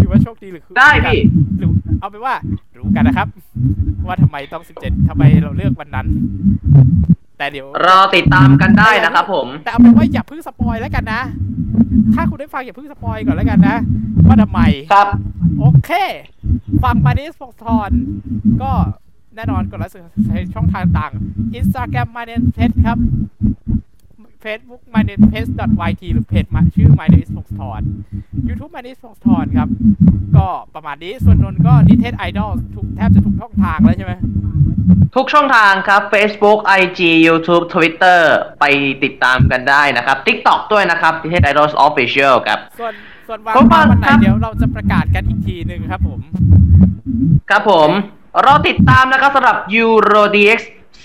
[0.00, 1.20] ถือว่าโชคดีหรือคือได้พี่
[1.58, 1.70] หรือ
[2.00, 2.34] เอาไปนว่า
[2.78, 3.28] รู้กันนะครับ
[4.06, 6.06] ว่าทำไมต้อง17ทำไมเราเลือกวันนั้น
[7.38, 11.22] แต่เดี๋ยวรอติดตามกันได้นะครับผม แต่เอาเป็นว่าอย่าเพิ่ง spoil แล้วกันนะ
[12.14, 13.76] ถ้าคุณได้ฟังอย่าเพิ่ง spoil ก่อนแล้วกันนะ
[14.26, 14.60] ว่าทำไม
[14.92, 15.08] ครับ
[15.58, 15.90] โอเค
[16.84, 17.90] ฟังมานิสฟงทอน
[18.62, 18.72] ก็
[19.36, 19.92] แน่นอนกดไลค์
[20.26, 21.12] ใช้ช่องทางต่าง
[21.58, 22.98] Instagram m y n a m e p e t ครับ
[24.44, 25.46] Facebook m y n a m e p e t
[25.90, 27.80] yt หรือเพจมาชื่อ My name is ฟงทอน
[28.46, 29.68] YouTube My name is ฟงทอนครับ
[30.36, 34.12] ก็ประมาณนี้ส่วนนนท์ก็นิเทศไอดอลทุกแทบจะทุกช่องทางแล้วใช่ไหม
[35.14, 38.20] ทุกช่องทางครับ Facebook IG YouTube Twitter
[38.60, 38.64] ไป
[39.04, 42.92] ติดตามกันได้นะครับ TikTok ด้วยนะครับที่ Idols Official ครับ ส่วน
[43.28, 46.20] ส่วนวันผมว่าวันไหนครับเดี๋ยวเราจะประกาศกันอีกทีหนึ่งครับผม
[47.50, 47.90] ครับผม
[48.46, 50.58] รอติดตามนะครับสำหรับ EuroDX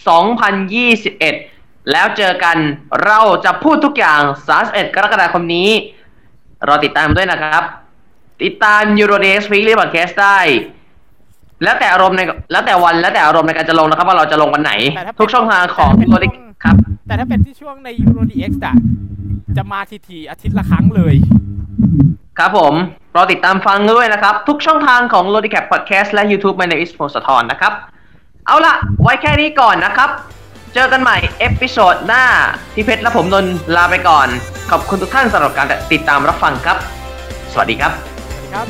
[0.05, 1.54] 2021
[1.91, 2.57] แล้วเจอกัน
[3.05, 4.21] เราจะพูดทุกอย่าง
[4.59, 5.69] 31 กรกฎาคมนี้
[6.67, 7.63] รอติดตามด้วยนะครับ
[8.43, 10.39] ติดตาม EuroDX Weekly Podcast ได้
[11.63, 12.21] แล้วแต่อารมณ์ใน
[12.51, 16.75] แล้วแต่วันแล้วแต่อารมณ์ในการจะลงนะครับว่าเราจะลงวันไหน แต่ถ้าเป็น ทุกช่องทางของแต่ถ้าเป็น EuroDX ช่วงครับ
[17.07, 18.75] แต่ถ้าเป็นที่ช่วงใน EuroDX อะ
[19.57, 21.15] จะมาทีๆอาทิตย์ละครั้งเลย
[22.39, 22.73] ครับผม
[23.15, 26.91] รอติดตามฟังด้วยนะครับ ทุกช่องทางของ l o d i c a p Podcast และ YouTube My name is
[26.97, 27.73] พงศธรนะครับ
[28.45, 30.09] เอาละไว้แค่นี้ก่อนนะครับ
[30.77, 32.23] เจอกันใหม่ episode หน้า
[32.73, 34.27] พี่เพชรและผมนนท์ลาไปก่อน
[34.71, 36.77] ขอบคุณทุกท่านสำหรับการติดตามรับฟังครับ
[37.51, 37.91] สวัสดีครับ
[38.31, 38.67] สวัสดีครับ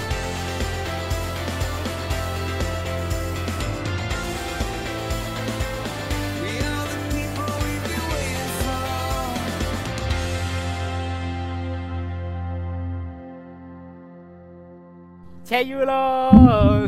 [15.47, 15.91] แชร์ยูโร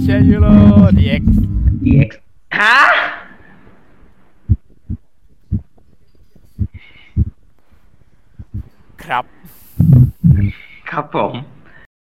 [0.03, 0.47] แชร์ยูโร
[0.97, 1.23] DX
[1.83, 2.09] DX
[2.59, 2.77] ฮะ
[9.09, 9.23] ครับ
[10.91, 11.33] ครับผม